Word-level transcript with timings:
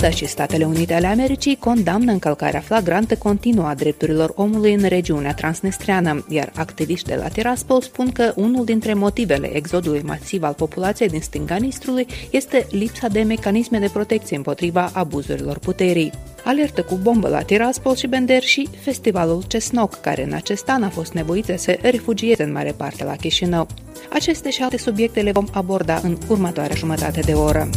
Canada 0.00 0.18
și 0.18 0.26
Statele 0.26 0.64
Unite 0.64 0.94
ale 0.94 1.06
Americii 1.06 1.56
condamnă 1.56 2.12
încălcarea 2.12 2.60
flagrantă 2.60 3.16
continuă 3.16 3.66
a 3.66 3.74
drepturilor 3.74 4.32
omului 4.34 4.74
în 4.74 4.88
regiunea 4.88 5.34
transnistreană, 5.34 6.24
iar 6.28 6.52
activiști 6.54 7.08
de 7.08 7.14
la 7.14 7.28
Tiraspol 7.28 7.80
spun 7.80 8.12
că 8.12 8.32
unul 8.36 8.64
dintre 8.64 8.94
motivele 8.94 9.56
exodului 9.56 10.02
masiv 10.04 10.42
al 10.42 10.52
populației 10.52 11.08
din 11.08 11.20
stânga 11.20 11.56
Nistrului 11.56 12.06
este 12.30 12.66
lipsa 12.70 13.08
de 13.08 13.22
mecanisme 13.22 13.78
de 13.78 13.88
protecție 13.92 14.36
împotriva 14.36 14.90
abuzurilor 14.92 15.58
puterii. 15.58 16.12
Alertă 16.44 16.82
cu 16.82 16.94
bombă 17.02 17.28
la 17.28 17.42
Tiraspol 17.42 17.94
și 17.94 18.06
Bender 18.06 18.42
și 18.42 18.68
festivalul 18.80 19.42
Cesnoc, 19.46 20.00
care 20.00 20.24
în 20.24 20.32
acest 20.32 20.68
an 20.68 20.82
a 20.82 20.88
fost 20.88 21.12
nevoit 21.12 21.44
să 21.44 21.54
se 21.56 21.78
refugieze 21.82 22.42
în 22.42 22.52
mare 22.52 22.74
parte 22.76 23.04
la 23.04 23.16
Chișinău. 23.16 23.66
Aceste 24.12 24.50
și 24.50 24.62
alte 24.62 24.78
subiecte 24.78 25.20
le 25.20 25.32
vom 25.32 25.46
aborda 25.52 26.00
în 26.02 26.18
următoarea 26.28 26.76
jumătate 26.76 27.20
de 27.20 27.32
oră. 27.32 27.68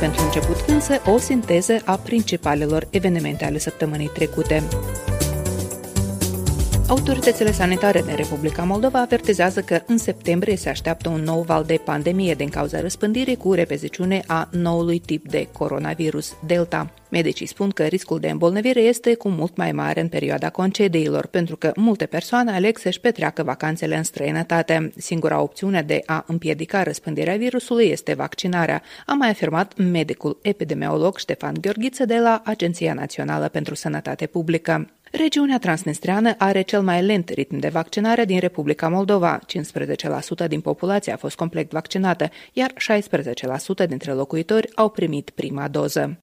Pentru 0.00 0.22
început 0.24 0.56
însă 0.66 1.00
o 1.06 1.18
sinteză 1.18 1.82
a 1.84 1.96
principalelor 1.96 2.86
evenimente 2.90 3.44
ale 3.44 3.58
săptămânii 3.58 4.10
trecute. 4.14 4.62
Autoritățile 6.88 7.52
sanitare 7.52 8.02
din 8.02 8.14
Republica 8.14 8.62
Moldova 8.62 9.00
avertizează 9.00 9.60
că 9.60 9.80
în 9.86 9.98
septembrie 9.98 10.56
se 10.56 10.68
așteaptă 10.68 11.08
un 11.08 11.22
nou 11.22 11.40
val 11.40 11.64
de 11.64 11.80
pandemie 11.84 12.34
din 12.34 12.48
cauza 12.48 12.80
răspândirii 12.80 13.36
cu 13.36 13.52
repeziciune 13.52 14.22
a 14.26 14.48
noului 14.52 14.98
tip 14.98 15.28
de 15.28 15.48
coronavirus, 15.52 16.36
Delta. 16.46 16.90
Medicii 17.10 17.46
spun 17.46 17.70
că 17.70 17.82
riscul 17.82 18.18
de 18.18 18.28
îmbolnăvire 18.28 18.80
este 18.80 19.14
cu 19.14 19.28
mult 19.28 19.56
mai 19.56 19.72
mare 19.72 20.00
în 20.00 20.08
perioada 20.08 20.50
concediilor, 20.50 21.26
pentru 21.26 21.56
că 21.56 21.72
multe 21.76 22.06
persoane 22.06 22.52
aleg 22.52 22.78
să-și 22.78 23.00
petreacă 23.00 23.42
vacanțele 23.42 23.96
în 23.96 24.02
străinătate. 24.02 24.92
Singura 24.96 25.40
opțiune 25.40 25.82
de 25.82 26.02
a 26.06 26.24
împiedica 26.26 26.82
răspândirea 26.82 27.36
virusului 27.36 27.84
este 27.84 28.14
vaccinarea, 28.14 28.82
a 29.06 29.12
mai 29.12 29.28
afirmat 29.28 29.76
medicul 29.76 30.38
epidemiolog 30.42 31.18
Ștefan 31.18 31.54
Gheorghiță 31.60 32.04
de 32.04 32.18
la 32.18 32.42
Agenția 32.44 32.94
Națională 32.94 33.48
pentru 33.48 33.74
Sănătate 33.74 34.26
Publică. 34.26 34.86
Regiunea 35.12 35.58
transnistreană 35.58 36.34
are 36.38 36.62
cel 36.62 36.82
mai 36.82 37.02
lent 37.02 37.28
ritm 37.28 37.58
de 37.58 37.68
vaccinare 37.68 38.24
din 38.24 38.38
Republica 38.38 38.88
Moldova. 38.88 39.38
15% 40.44 40.48
din 40.48 40.60
populație 40.60 41.12
a 41.12 41.16
fost 41.16 41.36
complet 41.36 41.70
vaccinată, 41.70 42.30
iar 42.52 42.72
16% 43.84 43.86
dintre 43.88 44.12
locuitori 44.12 44.70
au 44.74 44.88
primit 44.88 45.30
prima 45.30 45.68
doză. 45.68 46.18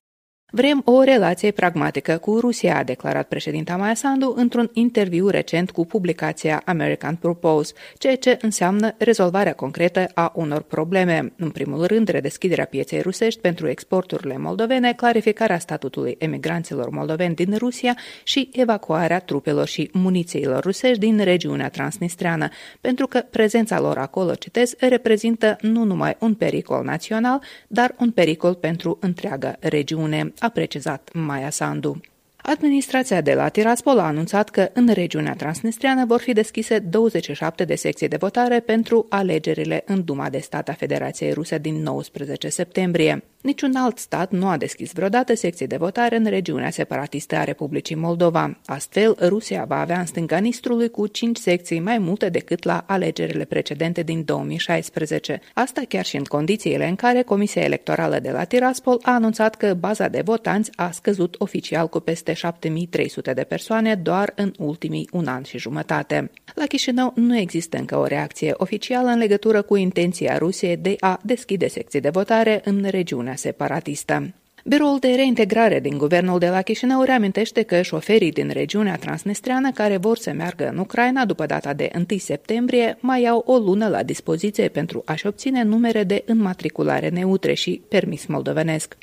Vrem 0.52 0.82
o 0.84 1.02
relație 1.02 1.50
pragmatică 1.50 2.16
cu 2.16 2.40
Rusia, 2.40 2.76
a 2.76 2.82
declarat 2.82 3.28
președinta 3.28 3.76
Maia 3.76 3.94
Sandu 3.94 4.34
într-un 4.36 4.70
interviu 4.72 5.28
recent 5.28 5.70
cu 5.70 5.86
publicația 5.86 6.62
American 6.64 7.16
Propose, 7.16 7.72
ceea 7.98 8.16
ce 8.16 8.38
înseamnă 8.40 8.94
rezolvarea 8.98 9.54
concretă 9.54 10.10
a 10.14 10.32
unor 10.34 10.62
probleme. 10.62 11.32
În 11.36 11.50
primul 11.50 11.84
rând, 11.84 12.08
redeschiderea 12.08 12.64
pieței 12.64 13.00
rusești 13.00 13.40
pentru 13.40 13.68
exporturile 13.68 14.38
moldovene, 14.38 14.92
clarificarea 14.92 15.58
statutului 15.58 16.16
emigranților 16.18 16.90
moldoveni 16.90 17.34
din 17.34 17.56
Rusia 17.56 17.96
și 18.24 18.50
evacuarea 18.52 19.18
trupelor 19.20 19.66
și 19.66 19.90
munițiilor 19.92 20.62
rusești 20.62 20.98
din 20.98 21.18
regiunea 21.18 21.68
transnistreană, 21.68 22.48
pentru 22.80 23.06
că 23.06 23.18
prezența 23.30 23.80
lor 23.80 23.98
acolo, 23.98 24.34
citez, 24.34 24.74
reprezintă 24.78 25.56
nu 25.60 25.84
numai 25.84 26.16
un 26.18 26.34
pericol 26.34 26.84
național, 26.84 27.42
dar 27.68 27.94
un 27.98 28.10
pericol 28.10 28.54
pentru 28.54 28.98
întreaga 29.00 29.56
regiune 29.60 30.32
a 30.40 30.48
precizat 30.48 31.14
Maia 31.14 31.50
Sandu. 31.50 32.00
Administrația 32.48 33.20
de 33.20 33.34
la 33.34 33.48
Tiraspol 33.48 33.98
a 33.98 34.06
anunțat 34.06 34.50
că 34.50 34.68
în 34.72 34.88
regiunea 34.88 35.34
transnistriană 35.34 36.04
vor 36.04 36.20
fi 36.20 36.32
deschise 36.32 36.78
27 36.78 37.64
de 37.64 37.74
secții 37.74 38.08
de 38.08 38.16
votare 38.16 38.60
pentru 38.60 39.06
alegerile 39.08 39.82
în 39.86 40.04
Duma 40.04 40.30
de 40.30 40.38
Stat 40.38 40.68
a 40.68 40.72
Federației 40.72 41.32
Ruse 41.32 41.58
din 41.58 41.82
19 41.82 42.48
septembrie. 42.48 43.22
Niciun 43.46 43.76
alt 43.76 43.98
stat 43.98 44.30
nu 44.30 44.46
a 44.46 44.56
deschis 44.56 44.92
vreodată 44.92 45.34
secții 45.34 45.66
de 45.66 45.76
votare 45.76 46.16
în 46.16 46.24
regiunea 46.24 46.70
separatistă 46.70 47.36
a 47.36 47.44
Republicii 47.44 47.94
Moldova. 47.94 48.58
Astfel, 48.64 49.16
Rusia 49.20 49.64
va 49.64 49.80
avea 49.80 49.98
în 49.98 50.06
stânga 50.06 50.38
Nistrului 50.38 50.90
cu 50.90 51.06
5 51.06 51.36
secții 51.36 51.80
mai 51.80 51.98
multe 51.98 52.28
decât 52.28 52.64
la 52.64 52.84
alegerile 52.86 53.44
precedente 53.44 54.02
din 54.02 54.24
2016. 54.24 55.40
Asta 55.54 55.82
chiar 55.88 56.04
și 56.04 56.16
în 56.16 56.24
condițiile 56.24 56.88
în 56.88 56.96
care 56.96 57.22
Comisia 57.22 57.62
Electorală 57.62 58.18
de 58.18 58.30
la 58.30 58.44
Tiraspol 58.44 58.98
a 59.02 59.12
anunțat 59.12 59.54
că 59.54 59.74
baza 59.74 60.08
de 60.08 60.22
votanți 60.24 60.70
a 60.74 60.90
scăzut 60.90 61.34
oficial 61.38 61.88
cu 61.88 62.00
peste 62.00 62.32
7300 62.36 63.32
de 63.32 63.44
persoane 63.44 63.94
doar 63.94 64.32
în 64.36 64.52
ultimii 64.58 65.08
un 65.12 65.26
an 65.26 65.42
și 65.42 65.58
jumătate. 65.58 66.30
La 66.54 66.64
Chișinău 66.64 67.12
nu 67.14 67.36
există 67.36 67.76
încă 67.76 67.96
o 67.96 68.06
reacție 68.06 68.54
oficială 68.56 69.08
în 69.08 69.18
legătură 69.18 69.62
cu 69.62 69.76
intenția 69.76 70.38
Rusiei 70.38 70.76
de 70.76 70.96
a 71.00 71.20
deschide 71.22 71.68
secții 71.68 72.00
de 72.00 72.08
votare 72.08 72.60
în 72.64 72.84
regiunea 72.90 73.34
separatistă. 73.36 74.34
Biroul 74.68 74.98
de 74.98 75.08
reintegrare 75.08 75.80
din 75.80 75.98
guvernul 75.98 76.38
de 76.38 76.48
la 76.48 76.62
Chișinău 76.62 77.02
reamintește 77.02 77.62
că 77.62 77.82
șoferii 77.82 78.32
din 78.32 78.48
regiunea 78.48 78.96
transnistreană 78.96 79.70
care 79.70 79.96
vor 79.96 80.16
să 80.16 80.32
meargă 80.32 80.68
în 80.68 80.78
Ucraina 80.78 81.24
după 81.24 81.46
data 81.46 81.72
de 81.72 81.90
1 81.94 82.18
septembrie 82.18 82.98
mai 83.00 83.26
au 83.26 83.42
o 83.46 83.56
lună 83.56 83.88
la 83.88 84.02
dispoziție 84.02 84.68
pentru 84.68 85.02
a-și 85.04 85.26
obține 85.26 85.62
numere 85.62 86.04
de 86.04 86.22
înmatriculare 86.26 87.08
neutre 87.08 87.54
și 87.54 87.82
permis 87.88 88.26
moldovenesc. 88.26 88.96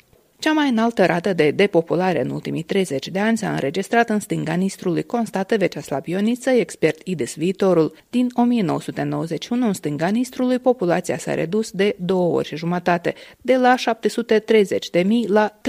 Cea 0.44 0.52
mai 0.52 0.68
înaltă 0.68 1.06
rată 1.06 1.32
de 1.32 1.50
depopulare 1.50 2.22
în 2.22 2.30
ultimii 2.30 2.62
30 2.62 3.08
de 3.08 3.18
ani 3.18 3.36
s-a 3.36 3.50
înregistrat 3.50 4.10
în 4.10 4.20
stânga 4.20 4.54
Nistrului, 4.54 5.02
constată 5.02 5.56
Veceaslav 5.56 6.06
Ioniță, 6.06 6.50
expert 6.50 7.00
IDES 7.06 7.36
Viitorul. 7.36 7.94
Din 8.10 8.28
1991, 8.34 9.66
în 9.66 9.72
stânga 9.72 10.08
Nistrului, 10.08 10.58
populația 10.58 11.18
s-a 11.18 11.34
redus 11.34 11.70
de 11.70 11.96
două 11.98 12.36
ori 12.36 12.46
și 12.46 12.56
jumătate, 12.56 13.14
de 13.40 13.56
la 13.56 13.74
730.000 15.02 15.04
la 15.26 15.60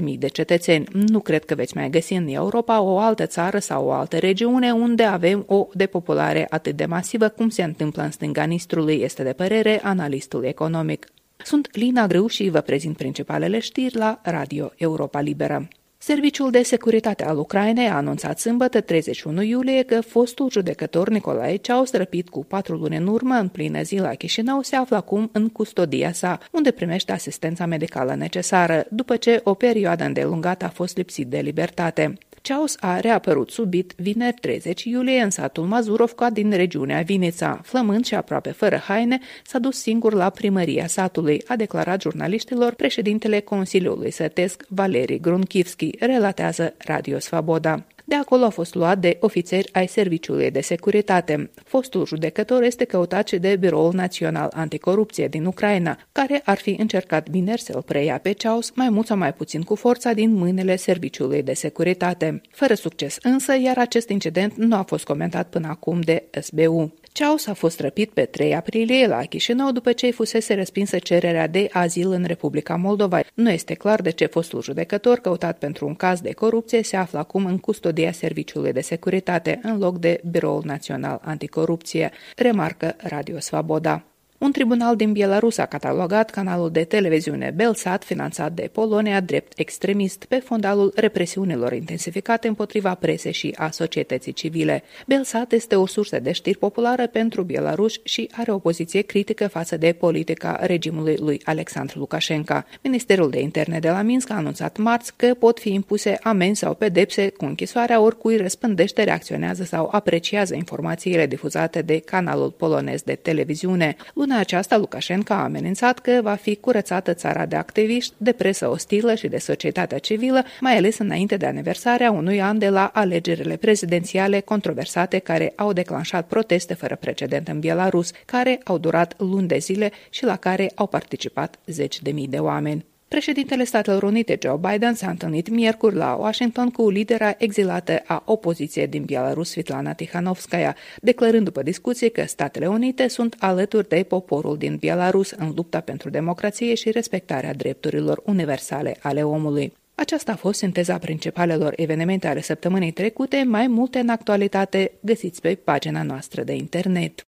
306.000 0.00 0.18
de 0.18 0.26
cetățeni. 0.26 0.86
Nu 0.92 1.20
cred 1.20 1.44
că 1.44 1.54
veți 1.54 1.76
mai 1.76 1.90
găsi 1.90 2.12
în 2.12 2.28
Europa 2.28 2.80
o 2.80 2.98
altă 2.98 3.26
țară 3.26 3.58
sau 3.58 3.86
o 3.86 3.90
altă 3.90 4.18
regiune 4.18 4.72
unde 4.72 5.02
avem 5.02 5.44
o 5.46 5.68
depopulare 5.72 6.46
atât 6.50 6.76
de 6.76 6.86
masivă 6.86 7.28
cum 7.28 7.48
se 7.48 7.62
întâmplă 7.62 8.02
în 8.02 8.10
stânga 8.10 8.44
Nistrului, 8.44 9.00
este 9.02 9.22
de 9.22 9.32
părere 9.32 9.80
analistul 9.82 10.44
economic. 10.44 11.06
Sunt 11.44 11.76
Lina 11.76 12.06
Grâu 12.06 12.26
și 12.26 12.48
vă 12.48 12.60
prezint 12.60 12.96
principalele 12.96 13.58
știri 13.58 13.96
la 13.96 14.20
Radio 14.22 14.72
Europa 14.76 15.20
Liberă. 15.20 15.68
Serviciul 15.98 16.50
de 16.50 16.62
securitate 16.62 17.24
al 17.24 17.38
Ucrainei 17.38 17.88
a 17.88 17.96
anunțat 17.96 18.38
sâmbătă 18.38 18.80
31 18.80 19.42
iulie 19.42 19.82
că 19.82 20.00
fostul 20.00 20.50
judecător 20.50 21.08
Nicolae 21.08 21.56
Ceaus, 21.56 21.92
răpit 21.92 22.28
cu 22.28 22.44
patru 22.44 22.76
luni 22.76 22.96
în 22.96 23.06
urmă 23.06 23.34
în 23.34 23.48
plină 23.48 23.82
zi 23.82 23.96
la 23.96 24.14
Chișinău, 24.14 24.62
se 24.62 24.76
află 24.76 24.96
acum 24.96 25.28
în 25.32 25.48
custodia 25.48 26.12
sa, 26.12 26.38
unde 26.52 26.70
primește 26.70 27.12
asistența 27.12 27.66
medicală 27.66 28.14
necesară, 28.14 28.86
după 28.90 29.16
ce 29.16 29.40
o 29.44 29.54
perioadă 29.54 30.04
îndelungată 30.04 30.64
a 30.64 30.68
fost 30.68 30.96
lipsit 30.96 31.26
de 31.26 31.38
libertate. 31.38 32.18
Ceaus 32.46 32.76
a 32.80 33.00
reapărut 33.00 33.50
subit 33.50 33.92
vineri 33.96 34.36
30 34.40 34.84
iulie 34.84 35.20
în 35.20 35.30
satul 35.30 35.64
Mazurovca 35.64 36.30
din 36.30 36.50
regiunea 36.50 37.00
Vineța. 37.00 37.60
Flămând 37.62 38.04
și 38.04 38.14
aproape 38.14 38.50
fără 38.50 38.76
haine, 38.76 39.18
s-a 39.44 39.58
dus 39.58 39.80
singur 39.80 40.12
la 40.12 40.30
primăria 40.30 40.86
satului, 40.86 41.42
a 41.46 41.56
declarat 41.56 42.00
jurnaliștilor 42.00 42.74
președintele 42.74 43.40
Consiliului 43.40 44.10
Sătesc 44.10 44.64
Valeri 44.68 45.20
Grunchivski, 45.20 45.90
relatează 45.98 46.74
Radio 46.78 47.18
Svaboda. 47.18 47.86
De 48.08 48.14
acolo 48.14 48.44
a 48.44 48.48
fost 48.48 48.74
luat 48.74 48.98
de 48.98 49.16
ofițeri 49.20 49.72
ai 49.72 49.86
Serviciului 49.86 50.50
de 50.50 50.60
Securitate. 50.60 51.50
Fostul 51.64 52.06
judecător 52.06 52.62
este 52.62 52.84
căutat 52.84 53.28
și 53.28 53.38
de 53.38 53.56
Biroul 53.56 53.92
Național 53.94 54.50
Anticorupție 54.54 55.28
din 55.28 55.44
Ucraina, 55.44 55.98
care 56.12 56.42
ar 56.44 56.56
fi 56.56 56.76
încercat 56.78 57.28
vineri 57.28 57.60
să-l 57.60 57.82
preia 57.82 58.18
pe 58.18 58.32
Ceaus, 58.32 58.72
mai 58.74 58.88
mult 58.88 59.06
sau 59.06 59.16
mai 59.16 59.32
puțin 59.32 59.62
cu 59.62 59.74
forța 59.74 60.12
din 60.12 60.32
mâinile 60.32 60.76
Serviciului 60.76 61.42
de 61.42 61.52
Securitate. 61.52 62.40
Fără 62.50 62.74
succes 62.74 63.18
însă, 63.22 63.58
iar 63.58 63.78
acest 63.78 64.08
incident 64.08 64.54
nu 64.56 64.76
a 64.76 64.82
fost 64.82 65.04
comentat 65.04 65.48
până 65.48 65.68
acum 65.68 66.00
de 66.00 66.24
SBU. 66.40 66.94
Ceaus 67.16 67.46
a 67.46 67.54
fost 67.54 67.80
răpit 67.80 68.10
pe 68.10 68.24
3 68.24 68.54
aprilie 68.54 69.06
la 69.06 69.24
Chișinău 69.24 69.72
după 69.72 69.92
ce 69.92 70.06
îi 70.06 70.12
fusese 70.12 70.54
respinsă 70.54 70.98
cererea 70.98 71.46
de 71.46 71.68
azil 71.72 72.10
în 72.10 72.24
Republica 72.24 72.76
Moldova. 72.76 73.20
Nu 73.34 73.50
este 73.50 73.74
clar 73.74 74.02
de 74.02 74.10
ce 74.10 74.26
fostul 74.26 74.62
judecător 74.62 75.18
căutat 75.18 75.58
pentru 75.58 75.86
un 75.86 75.94
caz 75.94 76.20
de 76.20 76.32
corupție 76.32 76.82
se 76.82 76.96
află 76.96 77.18
acum 77.18 77.44
în 77.44 77.58
custodia 77.58 78.12
Serviciului 78.12 78.72
de 78.72 78.80
Securitate 78.80 79.60
în 79.62 79.78
loc 79.78 79.98
de 79.98 80.20
Biroul 80.30 80.62
Național 80.64 81.20
Anticorupție, 81.24 82.10
remarcă 82.36 82.96
Radio 82.98 83.40
Svaboda. 83.40 84.04
Un 84.38 84.52
tribunal 84.52 84.96
din 84.96 85.12
Belarus 85.12 85.58
a 85.58 85.66
catalogat 85.66 86.30
canalul 86.30 86.70
de 86.70 86.84
televiziune 86.84 87.52
Belsat, 87.54 88.04
finanțat 88.04 88.52
de 88.52 88.70
Polonia, 88.72 89.20
drept 89.20 89.58
extremist 89.58 90.24
pe 90.24 90.36
fondalul 90.36 90.92
represiunilor 90.94 91.72
intensificate 91.72 92.48
împotriva 92.48 92.94
presei 92.94 93.32
și 93.32 93.54
a 93.56 93.70
societății 93.70 94.32
civile. 94.32 94.82
Belsat 95.06 95.52
este 95.52 95.76
o 95.76 95.86
sursă 95.86 96.18
de 96.18 96.32
știri 96.32 96.58
populară 96.58 97.06
pentru 97.06 97.42
Belarus 97.42 97.94
și 98.04 98.28
are 98.32 98.52
o 98.52 98.58
poziție 98.58 99.00
critică 99.00 99.48
față 99.48 99.76
de 99.76 99.92
politica 99.92 100.58
regimului 100.60 101.16
lui 101.18 101.40
Alexandru 101.44 101.98
Lukashenko. 101.98 102.64
Ministerul 102.82 103.30
de 103.30 103.40
Interne 103.40 103.78
de 103.78 103.88
la 103.88 104.02
Minsk 104.02 104.30
a 104.30 104.34
anunțat 104.34 104.76
marți 104.76 105.12
că 105.16 105.34
pot 105.34 105.58
fi 105.58 105.72
impuse 105.72 106.18
amenzi 106.22 106.60
sau 106.60 106.74
pedepse 106.74 107.28
cu 107.28 107.44
închisoarea 107.44 108.00
oricui 108.00 108.36
răspândește, 108.36 109.02
reacționează 109.02 109.64
sau 109.64 109.88
apreciază 109.92 110.54
informațiile 110.54 111.26
difuzate 111.26 111.82
de 111.82 111.98
canalul 111.98 112.50
polonez 112.50 113.02
de 113.02 113.14
televiziune. 113.14 113.96
Luna 114.26 114.38
aceasta, 114.38 114.76
Lukashenko 114.76 115.32
a 115.32 115.42
amenințat 115.42 115.98
că 115.98 116.20
va 116.22 116.34
fi 116.34 116.56
curățată 116.56 117.14
țara 117.14 117.46
de 117.46 117.56
activiști, 117.56 118.14
de 118.16 118.32
presă 118.32 118.68
ostilă 118.68 119.14
și 119.14 119.28
de 119.28 119.38
societatea 119.38 119.98
civilă, 119.98 120.44
mai 120.60 120.76
ales 120.76 120.98
înainte 120.98 121.36
de 121.36 121.46
aniversarea 121.46 122.10
unui 122.10 122.40
an 122.40 122.58
de 122.58 122.68
la 122.68 122.90
alegerile 122.94 123.56
prezidențiale 123.56 124.40
controversate 124.40 125.18
care 125.18 125.52
au 125.56 125.72
declanșat 125.72 126.26
proteste 126.26 126.74
fără 126.74 126.96
precedent 126.96 127.48
în 127.48 127.60
Belarus, 127.60 128.10
care 128.24 128.60
au 128.64 128.78
durat 128.78 129.14
luni 129.18 129.48
de 129.48 129.58
zile 129.58 129.90
și 130.10 130.24
la 130.24 130.36
care 130.36 130.72
au 130.74 130.86
participat 130.86 131.58
zeci 131.66 132.02
de 132.02 132.10
mii 132.10 132.28
de 132.28 132.38
oameni. 132.38 132.84
Președintele 133.08 133.64
Statelor 133.64 134.02
Unite, 134.02 134.38
Joe 134.42 134.58
Biden, 134.60 134.94
s-a 134.94 135.10
întâlnit 135.10 135.48
miercuri 135.48 135.94
la 135.94 136.14
Washington 136.14 136.70
cu 136.70 136.90
lidera 136.90 137.34
exilată 137.38 138.02
a 138.06 138.22
opoziției 138.24 138.86
din 138.86 139.04
Belarus, 139.04 139.50
Svetlana 139.50 139.92
Tikhanovskaya, 139.92 140.74
declarând 141.00 141.44
după 141.44 141.62
discuție 141.62 142.08
că 142.08 142.24
Statele 142.24 142.66
Unite 142.66 143.08
sunt 143.08 143.36
alături 143.38 143.88
de 143.88 144.04
poporul 144.08 144.56
din 144.56 144.76
Belarus 144.76 145.30
în 145.30 145.52
lupta 145.56 145.80
pentru 145.80 146.10
democrație 146.10 146.74
și 146.74 146.90
respectarea 146.90 147.54
drepturilor 147.54 148.22
universale 148.24 148.96
ale 149.02 149.22
omului. 149.22 149.72
Aceasta 149.94 150.32
a 150.32 150.36
fost 150.36 150.58
sinteza 150.58 150.98
principalelor 150.98 151.72
evenimente 151.76 152.26
ale 152.26 152.40
săptămânii 152.40 152.90
trecute, 152.90 153.44
mai 153.46 153.66
multe 153.66 153.98
în 153.98 154.08
actualitate 154.08 154.92
găsiți 155.00 155.40
pe 155.40 155.54
pagina 155.54 156.02
noastră 156.02 156.42
de 156.42 156.54
internet. 156.54 157.26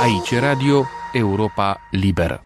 Aici 0.00 0.40
Radio 0.40 0.84
Europa 1.12 1.80
Liberă. 1.90 2.42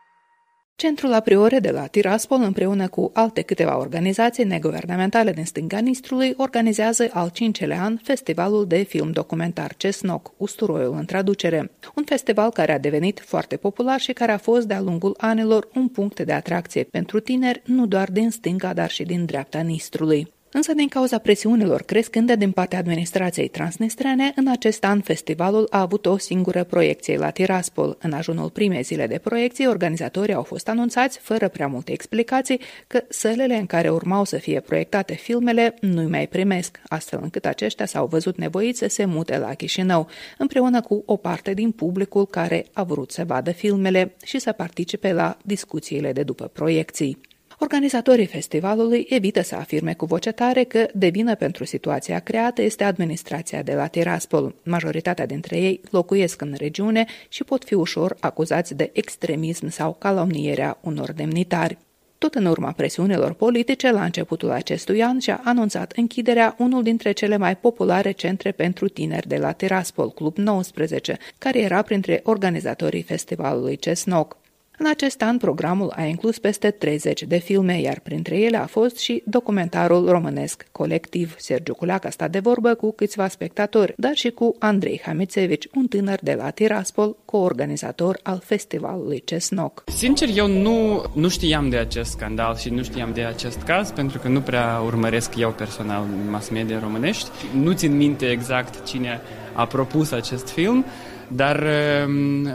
Centrul 0.81 1.13
a 1.13 1.21
priori 1.21 1.61
de 1.61 1.71
la 1.71 1.87
Tiraspol, 1.87 2.41
împreună 2.43 2.89
cu 2.89 3.11
alte 3.15 3.43
câteva 3.43 3.79
organizații 3.79 4.45
neguvernamentale 4.45 5.33
din 5.33 5.45
stânga 5.45 5.79
Nistrului, 5.79 6.35
organizează 6.37 7.09
al 7.13 7.29
cincelea 7.29 7.83
an 7.83 7.97
festivalul 8.03 8.67
de 8.67 8.83
film 8.83 9.11
documentar 9.11 9.75
Cesnoc, 9.77 10.33
Usturoiul 10.37 10.95
în 10.99 11.05
traducere. 11.05 11.71
Un 11.95 12.05
festival 12.05 12.51
care 12.51 12.73
a 12.73 12.79
devenit 12.79 13.21
foarte 13.21 13.57
popular 13.57 14.01
și 14.01 14.13
care 14.13 14.33
a 14.33 14.39
fost 14.39 14.67
de-a 14.67 14.81
lungul 14.81 15.15
anilor 15.17 15.69
un 15.75 15.89
punct 15.89 16.21
de 16.21 16.33
atracție 16.33 16.83
pentru 16.83 17.21
tineri, 17.21 17.63
nu 17.65 17.87
doar 17.87 18.11
din 18.11 18.31
stânga, 18.31 18.73
dar 18.73 18.91
și 18.91 19.03
din 19.03 19.25
dreapta 19.25 19.61
Nistrului. 19.61 20.33
Însă, 20.53 20.75
din 20.75 20.89
cauza 20.89 21.19
presiunilor 21.19 21.83
crescânde 21.83 22.35
din 22.37 22.50
partea 22.50 22.79
administrației 22.79 23.49
transnistrene, 23.49 24.33
în 24.37 24.49
acest 24.49 24.85
an 24.85 25.00
festivalul 25.00 25.67
a 25.71 25.81
avut 25.81 26.06
o 26.06 26.19
singură 26.19 26.65
proiecție 26.65 27.17
la 27.17 27.31
Tiraspol. 27.31 27.97
În 28.00 28.12
ajunul 28.12 28.50
primei 28.50 28.83
zile 28.83 29.06
de 29.06 29.19
proiecție, 29.19 29.67
organizatorii 29.67 30.35
au 30.35 30.43
fost 30.43 30.69
anunțați, 30.69 31.19
fără 31.19 31.49
prea 31.49 31.67
multe 31.67 31.93
explicații, 31.93 32.61
că 32.87 33.00
sălele 33.09 33.55
în 33.56 33.67
care 33.67 33.91
urmau 33.91 34.25
să 34.25 34.37
fie 34.37 34.61
proiectate 34.61 35.15
filmele 35.15 35.75
nu-i 35.81 36.06
mai 36.06 36.27
primesc, 36.27 36.81
astfel 36.87 37.21
încât 37.23 37.47
aceștia 37.47 37.87
s-au 37.87 38.06
văzut 38.06 38.37
nevoiți 38.37 38.79
să 38.79 38.87
se 38.89 39.05
mute 39.05 39.39
la 39.39 39.55
Chișinău, 39.55 40.09
împreună 40.39 40.81
cu 40.81 41.03
o 41.06 41.17
parte 41.17 41.55
din 41.55 41.71
publicul 41.71 42.27
care 42.27 42.67
a 42.73 42.83
vrut 42.83 43.11
să 43.11 43.25
vadă 43.25 43.51
filmele 43.51 44.15
și 44.25 44.39
să 44.39 44.53
participe 44.53 45.12
la 45.12 45.37
discuțiile 45.44 46.12
de 46.12 46.23
după 46.23 46.44
proiecții. 46.44 47.28
Organizatorii 47.60 48.26
festivalului 48.26 49.06
evită 49.08 49.43
să 49.43 49.55
afirme 49.55 49.94
cu 49.94 50.05
voce 50.05 50.31
tare 50.32 50.64
că 50.64 50.87
de 50.94 51.08
vină 51.08 51.34
pentru 51.34 51.64
situația 51.64 52.19
creată 52.19 52.62
este 52.62 52.84
administrația 52.84 53.62
de 53.62 53.75
la 53.75 53.87
Tiraspol. 53.87 54.55
Majoritatea 54.64 55.26
dintre 55.26 55.56
ei 55.56 55.81
locuiesc 55.90 56.40
în 56.40 56.55
regiune 56.56 57.06
și 57.28 57.44
pot 57.44 57.64
fi 57.64 57.75
ușor 57.75 58.16
acuzați 58.20 58.75
de 58.75 58.90
extremism 58.93 59.69
sau 59.69 59.96
calomnierea 59.99 60.78
unor 60.81 61.12
demnitari. 61.12 61.78
Tot 62.19 62.34
în 62.34 62.44
urma 62.44 62.72
presiunilor 62.72 63.32
politice, 63.32 63.90
la 63.90 64.05
începutul 64.05 64.50
acestui 64.50 65.02
an 65.02 65.19
și-a 65.19 65.40
anunțat 65.44 65.93
închiderea 65.96 66.55
unul 66.58 66.82
dintre 66.82 67.12
cele 67.12 67.37
mai 67.37 67.56
populare 67.56 68.10
centre 68.10 68.52
pentru 68.52 68.88
tineri 68.88 69.28
de 69.28 69.37
la 69.37 69.52
Tiraspol, 69.52 70.10
Club 70.10 70.37
19, 70.37 71.19
care 71.38 71.60
era 71.60 71.82
printre 71.82 72.20
organizatorii 72.25 73.02
festivalului 73.02 73.76
Cesnoc. 73.76 74.37
În 74.81 74.87
acest 74.87 75.23
an, 75.23 75.37
programul 75.37 75.93
a 75.97 76.03
inclus 76.03 76.39
peste 76.39 76.71
30 76.71 77.23
de 77.23 77.39
filme, 77.39 77.81
iar 77.81 78.01
printre 78.03 78.39
ele 78.39 78.57
a 78.57 78.67
fost 78.67 78.99
și 78.99 79.23
documentarul 79.25 80.11
românesc 80.11 80.67
colectiv. 80.73 81.35
Sergiu 81.39 81.75
Culeac 81.75 82.05
a 82.05 82.11
stat 82.11 82.31
de 82.31 82.39
vorbă 82.39 82.75
cu 82.75 82.93
câțiva 82.93 83.29
spectatori, 83.29 83.95
dar 83.97 84.15
și 84.15 84.31
cu 84.31 84.55
Andrei 84.59 85.01
Hamițevici, 85.05 85.69
un 85.75 85.87
tânăr 85.87 86.19
de 86.23 86.35
la 86.35 86.51
Tiraspol, 86.51 87.17
co-organizator 87.25 88.19
al 88.23 88.41
festivalului 88.45 89.23
Cesnoc. 89.25 89.85
Sincer, 89.87 90.29
eu 90.35 90.47
nu, 90.47 91.05
nu 91.15 91.29
știam 91.29 91.69
de 91.69 91.77
acest 91.77 92.11
scandal 92.11 92.57
și 92.57 92.71
nu 92.71 92.83
știam 92.83 93.13
de 93.13 93.25
acest 93.25 93.63
caz, 93.63 93.91
pentru 93.91 94.19
că 94.19 94.29
nu 94.29 94.41
prea 94.41 94.83
urmăresc 94.85 95.37
eu 95.37 95.51
personal 95.51 96.05
mass 96.31 96.49
media 96.49 96.79
românești. 96.79 97.31
Nu 97.55 97.73
țin 97.73 97.97
minte 97.97 98.31
exact 98.31 98.85
cine 98.85 99.21
a 99.53 99.67
propus 99.67 100.11
acest 100.11 100.49
film, 100.49 100.85
dar 101.28 101.63
ehm, 101.63 102.50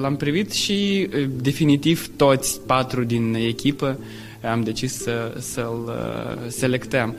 l-am 0.00 0.16
privit 0.16 0.52
și 0.52 1.08
definitiv 1.42 2.10
toți 2.16 2.60
patru 2.60 3.04
din 3.04 3.34
echipă 3.34 3.98
am 4.50 4.62
decis 4.62 5.02
să, 5.02 5.34
să-l 5.38 5.92
selectăm. 6.48 7.16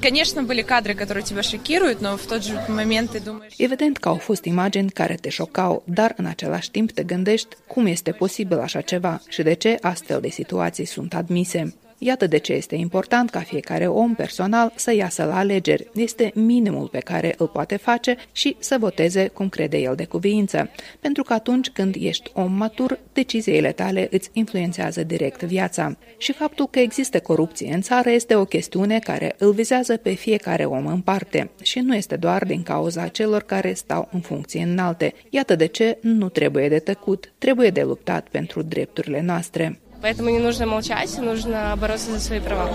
Конечно, 0.00 0.42
были 0.44 0.62
кадры, 0.62 0.94
которые 0.94 1.22
тебя 1.22 1.42
шокируют, 1.42 2.00
но 2.00 2.16
в 2.16 2.24
тот 2.26 2.42
же 2.42 2.54
момент 2.68 3.10
ты 3.10 3.20
думаешь... 3.20 3.54
Evident 3.58 3.98
că 3.98 4.08
au 4.08 4.14
fost 4.14 4.44
imagini 4.44 4.90
care 4.90 5.14
te 5.14 5.28
șocau, 5.28 5.82
dar 5.86 6.14
în 6.16 6.24
același 6.24 6.70
timp 6.70 6.90
te 6.90 7.02
gândești 7.02 7.56
cum 7.66 7.86
este 7.86 8.10
posibil 8.12 8.58
așa 8.58 8.80
ceva 8.80 9.20
și 9.28 9.42
de 9.42 9.52
ce 9.52 9.78
astfel 9.80 10.20
de 10.20 10.28
situații 10.28 10.84
sunt 10.84 11.14
admise. 11.14 11.74
Iată 11.97 12.27
de 12.27 12.37
ce 12.37 12.53
este 12.53 12.75
important 12.75 13.29
ca 13.29 13.39
fiecare 13.39 13.87
om 13.87 14.15
personal 14.15 14.73
să 14.75 14.93
iasă 14.93 15.23
la 15.23 15.37
alegeri. 15.37 15.87
Este 15.93 16.31
minimul 16.33 16.87
pe 16.87 16.99
care 16.99 17.35
îl 17.37 17.47
poate 17.47 17.75
face 17.75 18.17
și 18.31 18.55
să 18.59 18.77
voteze 18.79 19.27
cum 19.27 19.49
crede 19.49 19.77
el 19.77 19.95
de 19.95 20.05
cuviință. 20.05 20.69
Pentru 20.99 21.23
că 21.23 21.33
atunci 21.33 21.69
când 21.69 21.95
ești 21.99 22.31
om 22.33 22.51
matur, 22.51 22.99
deciziile 23.13 23.71
tale 23.71 24.07
îți 24.11 24.29
influențează 24.33 25.03
direct 25.03 25.43
viața. 25.43 25.97
Și 26.17 26.33
faptul 26.33 26.67
că 26.67 26.79
există 26.79 27.19
corupție 27.19 27.73
în 27.73 27.81
țară 27.81 28.09
este 28.09 28.35
o 28.35 28.45
chestiune 28.45 28.99
care 28.99 29.35
îl 29.37 29.51
vizează 29.51 29.97
pe 29.97 30.13
fiecare 30.13 30.65
om 30.65 30.85
în 30.85 31.01
parte 31.01 31.49
și 31.61 31.79
nu 31.79 31.95
este 31.95 32.15
doar 32.15 32.45
din 32.45 32.63
cauza 32.63 33.07
celor 33.07 33.41
care 33.41 33.73
stau 33.73 34.09
în 34.11 34.19
funcții 34.19 34.61
înalte. 34.61 35.13
Iată 35.29 35.55
de 35.55 35.65
ce 35.65 35.97
nu 36.01 36.29
trebuie 36.29 36.69
de 36.69 36.79
tăcut, 36.79 37.33
trebuie 37.37 37.69
de 37.69 37.83
luptat 37.83 38.27
pentru 38.27 38.61
drepturile 38.61 39.21
noastre. 39.21 39.79
Поэтому 40.02 40.30
не 40.30 40.38
нужно 40.38 40.66
молчать, 40.66 41.18
нужно 41.18 41.76
бороться 41.76 42.10
за 42.10 42.20
свои 42.20 42.40
права. 42.40 42.70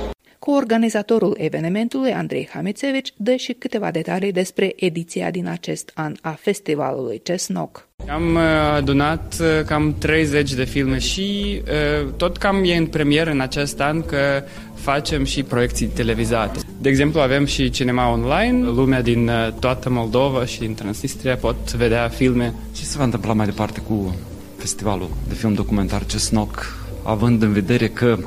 Coorganizatorul 0.46 1.38
evenimentului, 1.40 2.14
Andrei 2.14 2.50
Hamițevici, 2.54 3.14
dă 3.18 3.36
și 3.36 3.54
câteva 3.54 3.92
detalii 3.92 4.32
despre 4.32 4.74
ediția 4.76 5.32
din 5.32 5.48
acest 5.48 5.92
an 5.94 6.16
a 6.22 6.38
festivalului 6.40 7.22
Cesnoc. 7.24 7.88
Am 8.10 8.36
uh, 8.36 8.42
adunat 8.76 9.36
uh, 9.42 9.66
cam 9.66 9.96
30 9.98 10.54
de 10.54 10.64
filme 10.64 10.98
și 10.98 11.62
uh, 12.04 12.12
tot 12.18 12.38
cam 12.38 12.64
e 12.64 12.76
în 12.76 12.86
premieră 12.86 13.32
în 13.32 13.40
acest 13.40 13.82
an 13.82 14.02
că 14.02 14.44
facem 14.74 15.24
și 15.24 15.44
proiecții 15.44 15.88
televizate. 15.88 16.60
De 16.82 16.90
exemplu, 16.90 17.20
avem 17.20 17.46
și 17.46 17.70
cinema 17.70 18.12
online, 18.12 18.66
lumea 18.66 19.02
din 19.02 19.32
toată 19.60 19.90
Moldova 19.90 20.46
și 20.46 20.60
din 20.60 20.74
Transnistria 20.74 21.36
pot 21.36 21.74
vedea 21.74 22.08
filme. 22.08 22.54
Ce 22.76 22.84
se 22.84 22.98
va 22.98 23.04
întâmpla 23.04 23.34
mai 23.34 23.46
departe 23.46 23.80
cu 23.80 24.16
festivalul 24.58 25.10
de 25.28 25.34
film 25.34 25.54
documentar 25.54 26.06
Cesnoc 26.06 26.79
având 27.03 27.43
în 27.43 27.53
vedere 27.53 27.89
că 27.89 28.19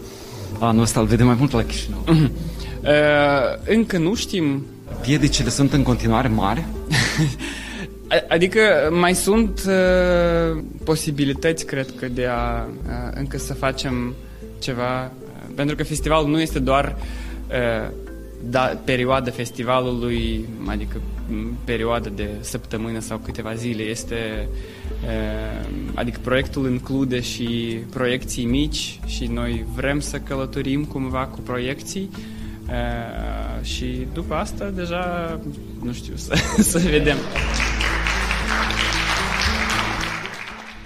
anul 0.60 0.82
ăsta 0.82 1.00
îl 1.00 1.06
vedem 1.06 1.26
mai 1.26 1.36
mult 1.40 1.52
la 1.52 1.64
Chișinău? 1.64 2.04
Uh, 2.08 2.90
încă 3.66 3.98
nu 3.98 4.16
știm. 4.16 4.66
Piedicile 5.02 5.50
sunt 5.50 5.74
în 5.74 5.84
continuare 5.84 6.28
mari? 6.28 6.66
Adică 8.28 8.60
mai 8.92 9.16
sunt 9.16 9.62
uh, 9.68 10.64
posibilități, 10.84 11.66
cred 11.66 11.94
că, 12.00 12.08
de 12.08 12.26
a 12.26 12.64
uh, 12.64 13.12
încă 13.14 13.38
să 13.38 13.54
facem 13.54 14.14
ceva, 14.60 15.04
uh, 15.04 15.52
pentru 15.56 15.76
că 15.76 15.84
festivalul 15.84 16.30
nu 16.30 16.42
este 16.42 16.60
doar 16.60 16.96
uh, 17.50 17.92
da, 18.50 18.82
perioada 18.84 19.32
festivalului, 19.32 20.46
adică 20.66 21.02
perioada 21.64 22.10
de 22.10 22.30
săptămână 22.40 23.00
sau 23.00 23.18
câteva 23.18 23.54
zile, 23.54 23.84
este 23.84 24.48
adică 25.94 26.20
proiectul 26.24 26.70
include 26.70 27.22
și 27.22 27.78
proiecții 27.90 28.46
mici 28.46 29.00
și 29.06 29.26
noi 29.26 29.66
vrem 29.76 30.00
să 30.00 30.18
călătorim 30.18 30.84
cumva 30.86 31.26
cu 31.26 31.40
proiecții 31.40 32.10
și 33.62 34.08
după 34.14 34.34
asta 34.34 34.70
deja, 34.70 35.40
nu 35.84 35.94
știu, 35.94 36.16
să, 36.26 36.36
să 36.62 36.78
vedem. 36.78 37.18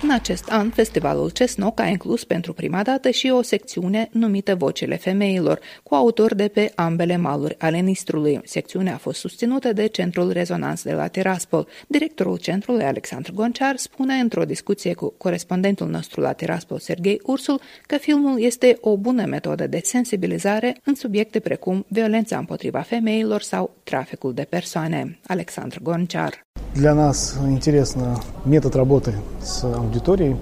În 0.07 0.13
acest 0.13 0.49
an, 0.49 0.69
festivalul 0.69 1.29
Cesnoc 1.29 1.79
a 1.79 1.85
inclus 1.85 2.23
pentru 2.23 2.53
prima 2.53 2.83
dată 2.83 3.09
și 3.09 3.29
o 3.29 3.41
secțiune 3.41 4.09
numită 4.11 4.55
Vocile 4.55 4.95
femeilor, 4.95 5.59
cu 5.83 5.95
autori 5.95 6.35
de 6.35 6.47
pe 6.47 6.71
ambele 6.75 7.17
maluri 7.17 7.55
ale 7.59 7.79
Nistrului. 7.79 8.39
Secțiunea 8.43 8.93
a 8.93 8.97
fost 8.97 9.19
susținută 9.19 9.73
de 9.73 9.87
Centrul 9.87 10.31
Rezonans 10.31 10.83
de 10.83 10.93
la 10.93 11.07
Tiraspol. 11.07 11.67
Directorul 11.87 12.37
centrului, 12.37 12.83
Alexandru 12.83 13.33
Gonciar, 13.33 13.75
spune 13.75 14.13
într-o 14.13 14.45
discuție 14.45 14.93
cu 14.93 15.13
corespondentul 15.17 15.87
nostru 15.87 16.21
la 16.21 16.33
Tiraspol, 16.33 16.79
Sergei 16.79 17.21
Ursul, 17.23 17.61
că 17.85 17.97
filmul 17.97 18.41
este 18.41 18.77
o 18.81 18.97
bună 18.97 19.25
metodă 19.25 19.67
de 19.67 19.79
sensibilizare 19.83 20.77
în 20.83 20.95
subiecte 20.95 21.39
precum 21.39 21.85
violența 21.87 22.37
împotriva 22.37 22.79
femeilor 22.79 23.41
sau 23.41 23.75
traficul 23.83 24.33
de 24.33 24.43
persoane. 24.49 25.19
Alexandru 25.25 25.79
Gonciar. 25.83 26.45
Для 26.77 26.93
нас 26.93 27.33
интересно 27.43 28.19
метод 28.45 28.75
работы 28.75 29.15
с 29.41 29.63
аудиторией. 29.63 30.35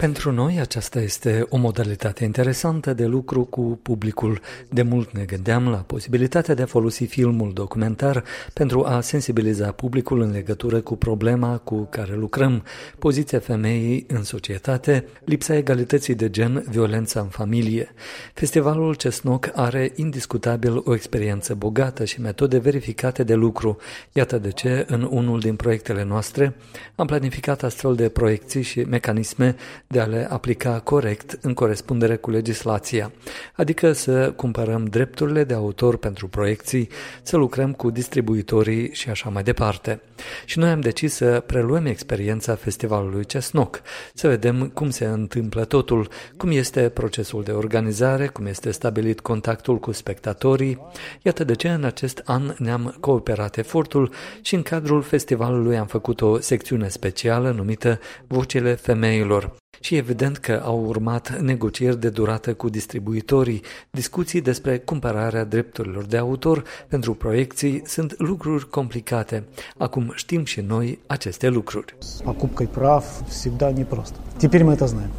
Pentru 0.00 0.32
noi 0.32 0.60
aceasta 0.60 1.00
este 1.00 1.46
o 1.48 1.56
modalitate 1.56 2.24
interesantă 2.24 2.92
de 2.92 3.06
lucru 3.06 3.44
cu 3.44 3.78
publicul. 3.82 4.40
De 4.68 4.82
mult 4.82 5.12
ne 5.12 5.24
gândeam 5.24 5.68
la 5.68 5.76
posibilitatea 5.76 6.54
de 6.54 6.62
a 6.62 6.66
folosi 6.66 7.04
filmul 7.04 7.52
documentar 7.52 8.24
pentru 8.52 8.84
a 8.84 9.00
sensibiliza 9.00 9.72
publicul 9.72 10.20
în 10.20 10.30
legătură 10.30 10.80
cu 10.80 10.96
problema 10.96 11.58
cu 11.58 11.86
care 11.90 12.14
lucrăm, 12.14 12.64
poziția 12.98 13.38
femeii 13.38 14.04
în 14.08 14.22
societate, 14.22 15.04
lipsa 15.24 15.56
egalității 15.56 16.14
de 16.14 16.30
gen, 16.30 16.64
violența 16.68 17.20
în 17.20 17.28
familie. 17.28 17.94
Festivalul 18.34 18.94
Cesnoc 18.94 19.50
are 19.54 19.92
indiscutabil 19.96 20.82
o 20.84 20.94
experiență 20.94 21.54
bogată 21.54 22.04
și 22.04 22.20
metode 22.20 22.58
verificate 22.58 23.22
de 23.22 23.34
lucru. 23.34 23.76
Iată 24.12 24.38
de 24.38 24.50
ce, 24.50 24.84
în 24.88 25.08
unul 25.10 25.40
din 25.40 25.56
proiectele 25.56 26.04
noastre, 26.04 26.56
am 26.94 27.06
planificat 27.06 27.62
astfel 27.62 27.94
de 27.94 28.08
proiecții 28.08 28.62
și 28.62 28.80
mecanisme 28.80 29.56
de 29.92 30.00
a 30.00 30.06
le 30.06 30.26
aplica 30.30 30.80
corect 30.80 31.38
în 31.40 31.54
corespundere 31.54 32.16
cu 32.16 32.30
legislația, 32.30 33.12
adică 33.54 33.92
să 33.92 34.32
cumpărăm 34.36 34.84
drepturile 34.84 35.44
de 35.44 35.54
autor 35.54 35.96
pentru 35.96 36.28
proiecții, 36.28 36.88
să 37.22 37.36
lucrăm 37.36 37.72
cu 37.72 37.90
distribuitorii 37.90 38.94
și 38.94 39.10
așa 39.10 39.28
mai 39.28 39.42
departe. 39.42 40.00
Și 40.44 40.58
noi 40.58 40.70
am 40.70 40.80
decis 40.80 41.14
să 41.14 41.42
preluăm 41.46 41.86
experiența 41.86 42.54
festivalului 42.54 43.24
Cesnoc, 43.24 43.82
să 44.14 44.28
vedem 44.28 44.68
cum 44.68 44.90
se 44.90 45.04
întâmplă 45.04 45.64
totul, 45.64 46.08
cum 46.36 46.50
este 46.50 46.88
procesul 46.88 47.42
de 47.42 47.52
organizare, 47.52 48.26
cum 48.26 48.46
este 48.46 48.70
stabilit 48.70 49.20
contactul 49.20 49.78
cu 49.78 49.92
spectatorii. 49.92 50.78
Iată 51.22 51.44
de 51.44 51.54
ce 51.54 51.68
în 51.68 51.84
acest 51.84 52.22
an 52.24 52.54
ne-am 52.58 52.96
cooperat 53.00 53.56
efortul 53.56 54.12
și 54.40 54.54
în 54.54 54.62
cadrul 54.62 55.02
festivalului 55.02 55.76
am 55.76 55.86
făcut 55.86 56.20
o 56.20 56.38
secțiune 56.38 56.88
specială 56.88 57.50
numită 57.50 57.98
Vocile 58.26 58.74
Femeilor, 58.74 59.58
și 59.79 59.95
evident 59.95 60.37
că 60.37 60.61
au 60.63 60.85
urmat 60.85 61.39
negocieri 61.39 61.99
de 61.99 62.09
durată 62.09 62.53
cu 62.53 62.69
distribuitorii, 62.69 63.61
discuții 63.91 64.41
despre 64.41 64.77
cumpărarea 64.77 65.43
drepturilor 65.43 66.03
de 66.05 66.17
autor 66.17 66.63
pentru 66.87 67.13
proiecții 67.13 67.81
sunt 67.85 68.19
lucruri 68.19 68.69
complicate. 68.69 69.43
Acum 69.77 70.11
știm 70.15 70.45
și 70.45 70.61
noi 70.61 70.99
aceste 71.07 71.47
lucruri. 71.47 71.95
Покупкой 72.23 72.67
прав 72.67 73.05
всегда 73.27 73.71
непросто. 73.71 74.17
Теперь 74.37 74.63
мы 74.63 74.73
это 74.73 74.85
знаем. 74.85 75.11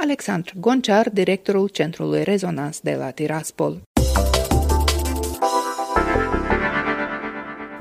Alexandru 0.00 0.52
Gonciar, 0.60 1.10
directorul 1.10 1.68
Centrului 1.68 2.22
Rezonans 2.22 2.80
de 2.80 2.94
la 2.94 3.10
Tiraspol. 3.10 3.80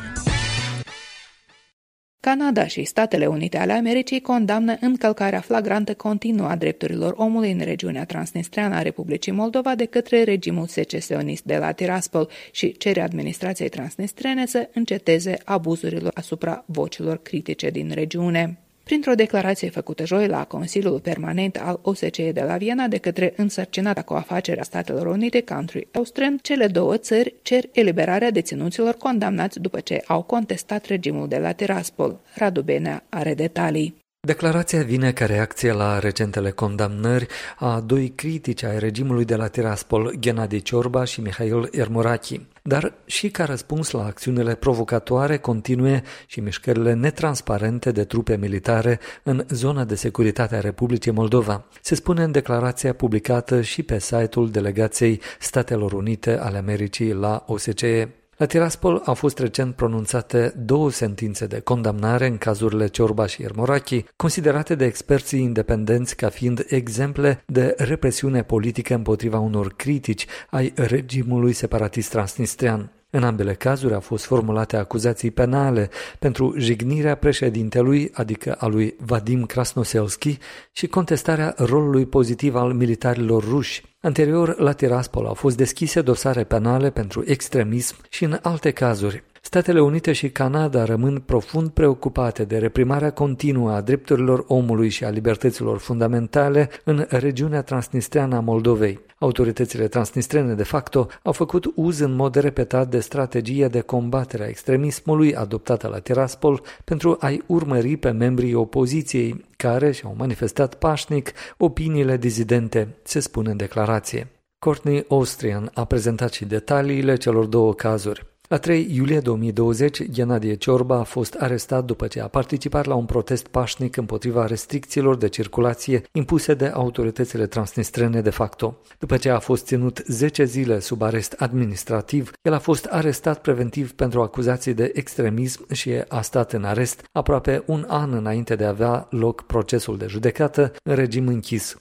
Canada 2.20 2.68
și 2.68 2.84
Statele 2.84 3.26
Unite 3.26 3.58
ale 3.58 3.74
Americii 3.74 4.22
condamnă 4.22 4.78
încălcarea 4.80 5.40
flagrantă 5.40 5.94
continuă 5.94 6.48
a 6.48 6.56
drepturilor 6.56 7.14
omului 7.18 7.52
în 7.52 7.60
regiunea 7.60 8.06
transnistreană 8.06 8.76
a 8.76 8.82
Republicii 8.82 9.32
Moldova 9.32 9.76
de 9.76 9.86
către 9.86 10.24
regimul 10.24 10.68
secesionist 10.68 11.44
de 11.44 11.58
la 11.58 11.72
Tiraspol 11.72 12.30
și 12.52 12.78
cere 12.78 13.02
administrației 13.02 13.70
transnistrene 13.70 14.46
să 14.46 14.70
înceteze 14.74 15.38
abuzurilor 15.46 16.12
asupra 16.16 16.64
vocilor 16.68 17.22
critice 17.22 17.70
din 17.70 17.92
regiune. 17.94 18.60
Printr-o 18.92 19.16
declarație 19.16 19.70
făcută 19.70 20.06
joi 20.06 20.28
la 20.28 20.44
Consiliul 20.46 21.00
Permanent 21.00 21.58
al 21.58 21.80
OSCE 21.82 22.32
de 22.32 22.42
la 22.42 22.58
Viena 22.58 22.88
de 22.88 22.98
către 22.98 23.34
însărcinata 23.36 24.02
cu 24.02 24.14
afacerea 24.14 24.64
Statelor 24.64 25.06
Unite, 25.06 25.42
Country 25.42 25.88
Austrian, 25.94 26.38
cele 26.42 26.68
două 26.68 26.98
țări 26.98 27.36
cer 27.42 27.64
eliberarea 27.72 28.32
deținuților 28.32 28.94
condamnați 28.94 29.60
după 29.60 29.80
ce 29.80 30.04
au 30.08 30.22
contestat 30.22 30.86
regimul 30.86 31.28
de 31.28 31.38
la 31.38 31.52
Tiraspol. 31.52 32.20
Radu 32.36 32.62
Benea 32.62 33.04
are 33.10 33.34
detalii. 33.34 33.96
Declarația 34.28 34.84
vine 34.84 35.12
ca 35.12 35.26
reacție 35.26 35.72
la 35.72 36.00
recentele 36.00 36.50
condamnări 36.50 37.28
a 37.58 37.80
doi 37.80 38.10
critici 38.16 38.64
ai 38.64 38.80
regimului 38.80 39.26
de 39.26 39.36
la 39.36 39.48
Tiraspol, 39.48 40.16
Gennady 40.20 40.62
Ciorba 40.62 41.04
și 41.04 41.22
Mihail 41.22 41.70
Ermorachi, 41.72 42.42
dar 42.62 42.94
și 43.06 43.30
ca 43.30 43.46
răspuns 43.46 43.92
la 43.92 44.06
acțiunile 44.06 44.56
provocatoare 44.56 45.38
continue 45.38 46.04
și 46.26 46.40
mișcările 46.40 46.94
netransparente 46.94 47.92
de 47.92 48.04
trupe 48.04 48.38
militare 48.38 49.00
în 49.24 49.46
zona 49.50 49.84
de 49.84 49.96
securitate 49.96 50.56
a 50.56 50.60
Republicii 50.60 51.12
Moldova. 51.12 51.66
Se 51.82 51.96
spune 51.96 52.24
în 52.24 52.32
declarația 52.32 52.94
publicată 52.94 53.62
și 53.62 53.84
pe 53.84 54.00
site-ul 54.00 54.52
Delegației 54.52 55.22
Statelor 55.40 55.94
Unite 55.94 56.38
ale 56.38 56.58
Americii 56.58 57.14
la 57.14 57.44
OSCE. 57.48 58.21
La 58.42 58.48
Tiraspol 58.48 59.02
au 59.06 59.14
fost 59.14 59.40
recent 59.40 59.76
pronunțate 59.76 60.54
două 60.58 60.92
sentințe 60.92 61.46
de 61.46 61.60
condamnare 61.60 62.28
în 62.28 62.38
cazurile 62.38 62.88
Ciorba 62.88 63.26
și 63.26 63.44
Ermorachi, 63.44 64.06
considerate 64.16 64.76
de 64.76 64.86
experții 64.86 65.42
independenți 65.42 66.16
ca 66.16 66.30
fiind 66.30 66.66
exemple 66.68 67.44
de 67.46 67.74
represiune 67.78 68.44
politică 68.44 68.94
împotriva 68.94 69.40
unor 69.40 69.74
critici 69.74 70.26
ai 70.50 70.74
regimului 70.76 71.54
separatist 71.54 72.10
transnistrian. 72.10 72.92
În 73.10 73.24
ambele 73.24 73.54
cazuri 73.54 73.94
au 73.94 74.00
fost 74.00 74.26
formulate 74.26 74.78
acuzații 74.78 75.32
penale 75.32 75.90
pentru 76.20 76.54
jignirea 76.58 77.16
președintelui, 77.16 78.10
adică 78.14 78.54
a 78.54 78.68
lui 78.68 78.96
Vadim 79.00 79.46
Krasnoselski, 79.46 80.38
și 80.72 80.88
contestarea 80.88 81.54
rolului 81.58 82.06
pozitiv 82.06 82.56
al 82.56 82.74
militarilor 82.74 83.44
ruși. 83.44 83.91
Anterior, 84.04 84.60
la 84.60 84.74
Tiraspol 84.74 85.26
au 85.26 85.34
fost 85.34 85.58
deschise 85.58 86.02
dosare 86.02 86.44
penale 86.44 86.90
pentru 86.90 87.24
extremism 87.26 87.96
și 88.10 88.24
în 88.24 88.40
alte 88.42 88.72
cazuri. 88.72 89.24
Statele 89.54 89.82
Unite 89.82 90.12
și 90.12 90.30
Canada 90.30 90.84
rămân 90.84 91.20
profund 91.26 91.70
preocupate 91.70 92.44
de 92.44 92.58
reprimarea 92.58 93.12
continuă 93.12 93.72
a 93.72 93.82
drepturilor 93.82 94.44
omului 94.48 94.90
și 94.90 95.04
a 95.04 95.10
libertăților 95.10 95.78
fundamentale 95.78 96.70
în 96.84 97.06
regiunea 97.10 97.62
transnistreană 97.62 98.36
a 98.36 98.40
Moldovei. 98.40 99.00
Autoritățile 99.20 99.88
transnistrene 99.88 100.54
de 100.54 100.64
facto 100.64 101.08
au 101.24 101.32
făcut 101.32 101.72
uz 101.76 102.00
în 102.00 102.16
mod 102.16 102.36
repetat 102.36 102.90
de 102.90 103.00
strategia 103.00 103.68
de 103.68 103.82
combatere 103.82 104.44
a 104.44 104.48
extremismului 104.48 105.36
adoptată 105.36 105.88
la 105.88 106.00
Tiraspol 106.00 106.62
pentru 106.84 107.18
a-i 107.20 107.44
urmări 107.46 107.98
pe 107.98 108.12
membrii 108.12 108.54
opoziției, 108.54 109.46
care 109.58 109.92
și-au 109.92 110.16
manifestat 110.18 110.76
pașnic 110.76 111.32
opiniile 111.58 112.18
dizidente, 112.18 112.96
se 113.04 113.20
spune 113.20 113.52
în 113.52 113.58
declarație. 113.58 114.28
Courtney 114.60 115.06
Austrian 115.10 115.72
a 115.74 115.86
prezentat 115.86 116.32
și 116.32 116.46
detaliile 116.46 117.16
celor 117.16 117.46
două 117.46 117.74
cazuri. 117.74 118.31
La 118.52 118.58
3 118.58 118.88
iulie 118.96 119.20
2020, 119.20 120.04
Ghenadie 120.04 120.56
Ciorba 120.56 120.96
a 121.00 121.04
fost 121.04 121.34
arestat 121.34 121.86
după 121.86 122.08
ce 122.08 122.22
a 122.22 122.28
participat 122.28 122.86
la 122.86 122.96
un 122.96 123.06
protest 123.06 123.48
pașnic 123.48 123.98
împotriva 123.98 124.46
restricțiilor 124.46 125.18
de 125.18 125.28
circulație 125.28 126.02
impuse 126.12 126.54
de 126.54 126.66
autoritățile 126.66 127.48
transnistrene 127.48 128.22
de 128.22 128.30
facto. 128.30 128.78
După 129.00 129.18
ce 129.18 129.30
a 129.30 129.40
fost 129.40 129.66
ținut 129.66 130.04
10 130.08 130.44
zile 130.44 130.80
sub 130.80 131.02
arest 131.02 131.36
administrativ, 131.38 132.32
el 132.42 132.54
a 132.54 132.60
fost 132.60 132.86
arestat 132.86 133.42
preventiv 133.42 133.92
pentru 133.92 134.22
acuzații 134.22 134.74
de 134.74 134.92
extremism 134.94 135.74
și 135.74 135.92
a 136.08 136.22
stat 136.22 136.54
în 136.54 136.64
arest 136.64 137.04
aproape 137.12 137.64
un 137.66 137.86
an 137.88 138.14
înainte 138.14 138.56
de 138.56 138.66
a 138.66 138.70
avea 138.70 139.08
loc 139.10 139.42
procesul 139.42 139.98
de 139.98 140.06
judecată 140.08 140.72
în 140.84 140.96
regim 140.96 141.28
închis. 141.28 141.78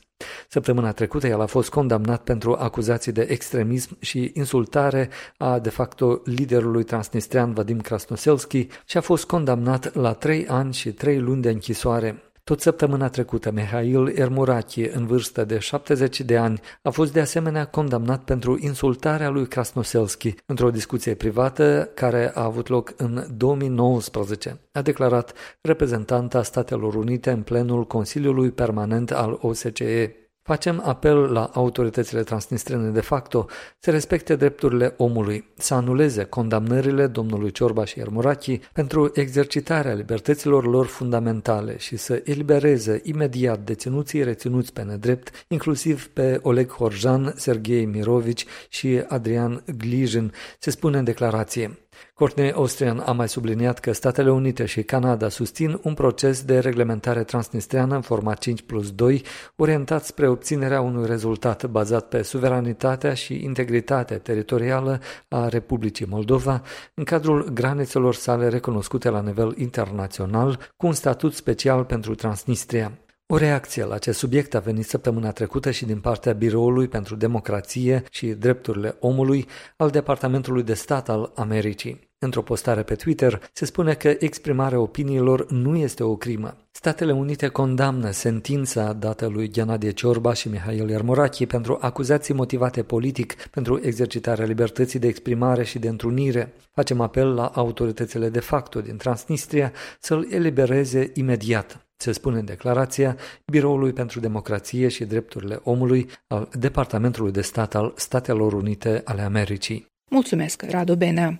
Săptămâna 0.49 0.93
trecută 0.93 1.27
el 1.27 1.41
a 1.41 1.47
fost 1.47 1.71
condamnat 1.71 2.23
pentru 2.23 2.57
acuzații 2.59 3.13
de 3.13 3.27
extremism 3.31 3.97
și 4.01 4.31
insultare 4.35 5.09
a 5.37 5.59
de 5.59 5.71
facto 5.71 6.21
liderului 6.25 6.85
transnistrian 6.85 7.53
Vadim 7.53 7.81
Krasnoselski 7.81 8.67
și 8.85 8.97
a 8.97 9.01
fost 9.01 9.25
condamnat 9.25 9.95
la 9.95 10.13
trei 10.13 10.47
ani 10.47 10.73
și 10.73 10.93
trei 10.93 11.19
luni 11.19 11.43
de 11.43 11.51
închisoare. 11.51 12.30
Tot 12.51 12.61
săptămâna 12.61 13.09
trecută, 13.09 13.51
Mihail 13.51 14.13
Ermurachi, 14.15 14.81
în 14.81 15.07
vârstă 15.07 15.45
de 15.45 15.59
70 15.59 16.21
de 16.21 16.37
ani, 16.37 16.61
a 16.83 16.91
fost 16.91 17.13
de 17.13 17.21
asemenea 17.21 17.65
condamnat 17.65 18.25
pentru 18.25 18.59
insultarea 18.61 19.29
lui 19.29 19.47
Krasnoselski 19.47 20.35
într-o 20.47 20.71
discuție 20.71 21.15
privată 21.15 21.91
care 21.95 22.33
a 22.35 22.45
avut 22.45 22.69
loc 22.69 22.93
în 22.97 23.27
2019, 23.37 24.61
a 24.73 24.83
declarat 24.83 25.33
reprezentanta 25.61 26.43
Statelor 26.43 26.95
Unite 26.95 27.31
în 27.31 27.43
plenul 27.43 27.87
Consiliului 27.87 28.51
Permanent 28.51 29.11
al 29.11 29.39
OSCE. 29.41 30.20
Facem 30.43 30.83
apel 30.85 31.33
la 31.33 31.51
autoritățile 31.53 32.23
transnistrene 32.23 32.89
de 32.89 33.01
facto 33.01 33.47
să 33.79 33.91
respecte 33.91 34.37
drepturile 34.37 34.95
omului, 34.97 35.51
să 35.57 35.75
anuleze 35.75 36.25
condamnările 36.25 37.07
domnului 37.07 37.51
Ciorba 37.51 37.85
și 37.85 38.01
Ermurachi 38.01 38.61
pentru 38.73 39.11
exercitarea 39.15 39.95
libertăților 39.95 40.67
lor 40.67 40.87
fundamentale 40.87 41.79
și 41.79 41.97
să 41.97 42.23
elibereze 42.25 43.01
imediat 43.05 43.59
deținuții 43.59 44.23
reținuți 44.23 44.73
pe 44.73 44.83
nedrept, 44.83 45.45
inclusiv 45.49 46.07
pe 46.07 46.39
Oleg 46.43 46.71
Horjan, 46.71 47.33
Sergei 47.37 47.85
Mirovici 47.85 48.47
și 48.69 49.03
Adrian 49.09 49.65
Glijin, 49.77 50.33
se 50.59 50.71
spune 50.71 50.99
în 50.99 51.05
declarație. 51.05 51.79
Courtney 52.15 52.53
Austrian 52.53 52.99
a 52.99 53.13
mai 53.13 53.29
subliniat 53.29 53.79
că 53.79 53.93
Statele 53.93 54.31
Unite 54.31 54.65
și 54.65 54.83
Canada 54.83 55.29
susțin 55.29 55.81
un 55.83 55.95
proces 55.95 56.43
de 56.43 56.59
reglementare 56.59 57.25
transnistreană 57.25 57.95
în 57.95 58.01
format 58.01 58.39
5 58.39 58.63
plus 58.63 58.93
2, 58.93 59.23
orientat 59.57 60.05
spre 60.05 60.29
obținerea 60.29 60.81
unui 60.81 61.07
rezultat 61.07 61.67
bazat 61.67 62.09
pe 62.09 62.23
suveranitatea 62.23 63.15
și 63.15 63.45
integritatea 63.45 64.19
teritorială 64.19 65.01
a 65.29 65.49
Republicii 65.49 66.07
Moldova, 66.07 66.63
în 66.95 67.05
cadrul 67.05 67.45
granițelor 67.45 68.15
sale 68.15 68.49
recunoscute 68.49 69.11
la 69.11 69.21
nivel 69.21 69.55
internațional, 69.57 70.59
cu 70.77 70.87
un 70.87 70.93
statut 70.93 71.35
special 71.35 71.85
pentru 71.85 72.15
Transnistria. 72.15 72.93
O 73.33 73.37
reacție 73.37 73.85
la 73.85 73.95
acest 73.95 74.19
subiect 74.19 74.55
a 74.55 74.59
venit 74.59 74.87
săptămâna 74.87 75.31
trecută 75.31 75.71
și 75.71 75.85
din 75.85 76.01
partea 76.01 76.33
Biroului 76.33 76.89
pentru 76.89 77.17
Democrație 77.17 78.03
și 78.11 78.27
Drepturile 78.27 78.97
Omului 79.01 79.47
al 79.77 79.91
Departamentului 79.91 80.63
de 80.63 80.75
Stat 80.75 81.09
al 81.09 81.33
Americii. 81.35 82.09
Într-o 82.19 82.43
postare 82.43 82.83
pe 82.83 82.95
Twitter 82.95 83.51
se 83.53 83.65
spune 83.65 83.95
că 83.95 84.15
exprimarea 84.19 84.81
opiniilor 84.81 85.51
nu 85.51 85.77
este 85.77 86.03
o 86.03 86.17
crimă. 86.17 86.57
Statele 86.71 87.13
Unite 87.13 87.49
condamnă 87.49 88.11
sentința 88.11 88.93
dată 88.93 89.27
lui 89.27 89.51
Ghenadie 89.51 89.91
Ciorba 89.91 90.33
și 90.33 90.49
Mihail 90.49 90.91
Ermorachi 90.91 91.47
pentru 91.47 91.79
acuzații 91.81 92.35
motivate 92.35 92.83
politic 92.83 93.35
pentru 93.35 93.81
exercitarea 93.83 94.47
libertății 94.47 94.99
de 94.99 95.07
exprimare 95.07 95.65
și 95.65 95.79
de 95.79 95.89
întrunire. 95.89 96.53
Facem 96.73 97.01
apel 97.01 97.35
la 97.35 97.47
autoritățile 97.47 98.29
de 98.29 98.41
facto 98.41 98.81
din 98.81 98.97
Transnistria 98.97 99.73
să-l 100.01 100.27
elibereze 100.31 101.11
imediat 101.15 101.85
se 102.03 102.13
spune 102.13 102.39
în 102.39 102.45
declarația 102.45 103.17
Biroului 103.47 103.93
pentru 103.93 104.21
Democrație 104.21 104.89
și 104.89 105.05
Drepturile 105.05 105.61
Omului 105.63 106.11
al 106.27 106.49
Departamentului 106.59 107.33
de 107.33 107.41
Stat 107.41 107.75
al 107.75 107.93
Statelor 107.97 108.53
Unite 108.53 109.03
ale 109.05 109.23
Americii. 109.23 109.87
Mulțumesc, 110.11 110.63
Radu 110.71 110.95
Benea! 110.95 111.37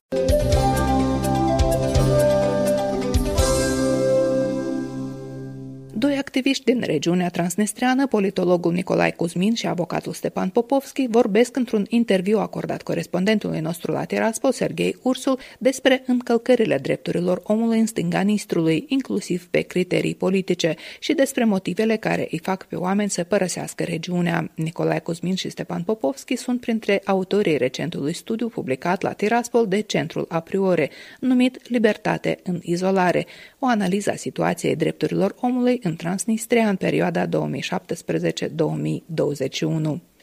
Doi 6.01 6.17
activiști 6.17 6.65
din 6.65 6.81
regiunea 6.85 7.29
transnistreană, 7.29 8.07
politologul 8.07 8.73
Nicolae 8.73 9.11
Cuzmin 9.11 9.55
și 9.55 9.67
avocatul 9.67 10.13
Stepan 10.13 10.49
Popovski, 10.49 11.07
vorbesc 11.09 11.57
într-un 11.57 11.87
interviu 11.89 12.39
acordat 12.39 12.83
corespondentului 12.83 13.61
nostru 13.61 13.93
la 13.93 14.05
Tiraspol, 14.05 14.53
Sergei 14.53 14.97
Ursul, 15.03 15.39
despre 15.59 16.03
încălcările 16.07 16.79
drepturilor 16.79 17.41
omului 17.45 17.79
în 17.79 17.87
stânga 17.87 18.21
Nistrului, 18.21 18.85
inclusiv 18.89 19.49
pe 19.49 19.61
criterii 19.61 20.15
politice, 20.15 20.75
și 20.99 21.13
despre 21.13 21.45
motivele 21.45 21.97
care 21.97 22.29
îi 22.31 22.39
fac 22.39 22.67
pe 22.67 22.77
oameni 22.77 23.11
să 23.11 23.25
părăsească 23.25 23.85
regiunea. 23.85 24.51
Nicolae 24.55 24.99
Cuzmin 24.99 25.35
și 25.35 25.51
Stepan 25.51 25.83
Popovski 25.83 26.37
sunt 26.37 26.61
printre 26.61 27.03
autorii 27.05 27.57
recentului 27.57 28.15
studiu 28.15 28.49
publicat 28.49 29.03
la 29.03 29.13
Tiraspol 29.13 29.67
de 29.67 29.81
Centrul 29.81 30.27
A 30.29 30.41
Priore, 30.41 30.91
numit 31.19 31.69
Libertate 31.69 32.39
în 32.43 32.59
izolare, 32.63 33.27
o 33.59 33.67
analiză 33.67 34.11
a 34.11 34.17
situației 34.17 34.77
drepturilor 34.77 35.35
omului 35.41 35.81
în 35.83 35.90
Transnistria 35.97 36.69
în 36.69 36.77
perioada 36.77 37.27
2017-2021. 37.27 37.31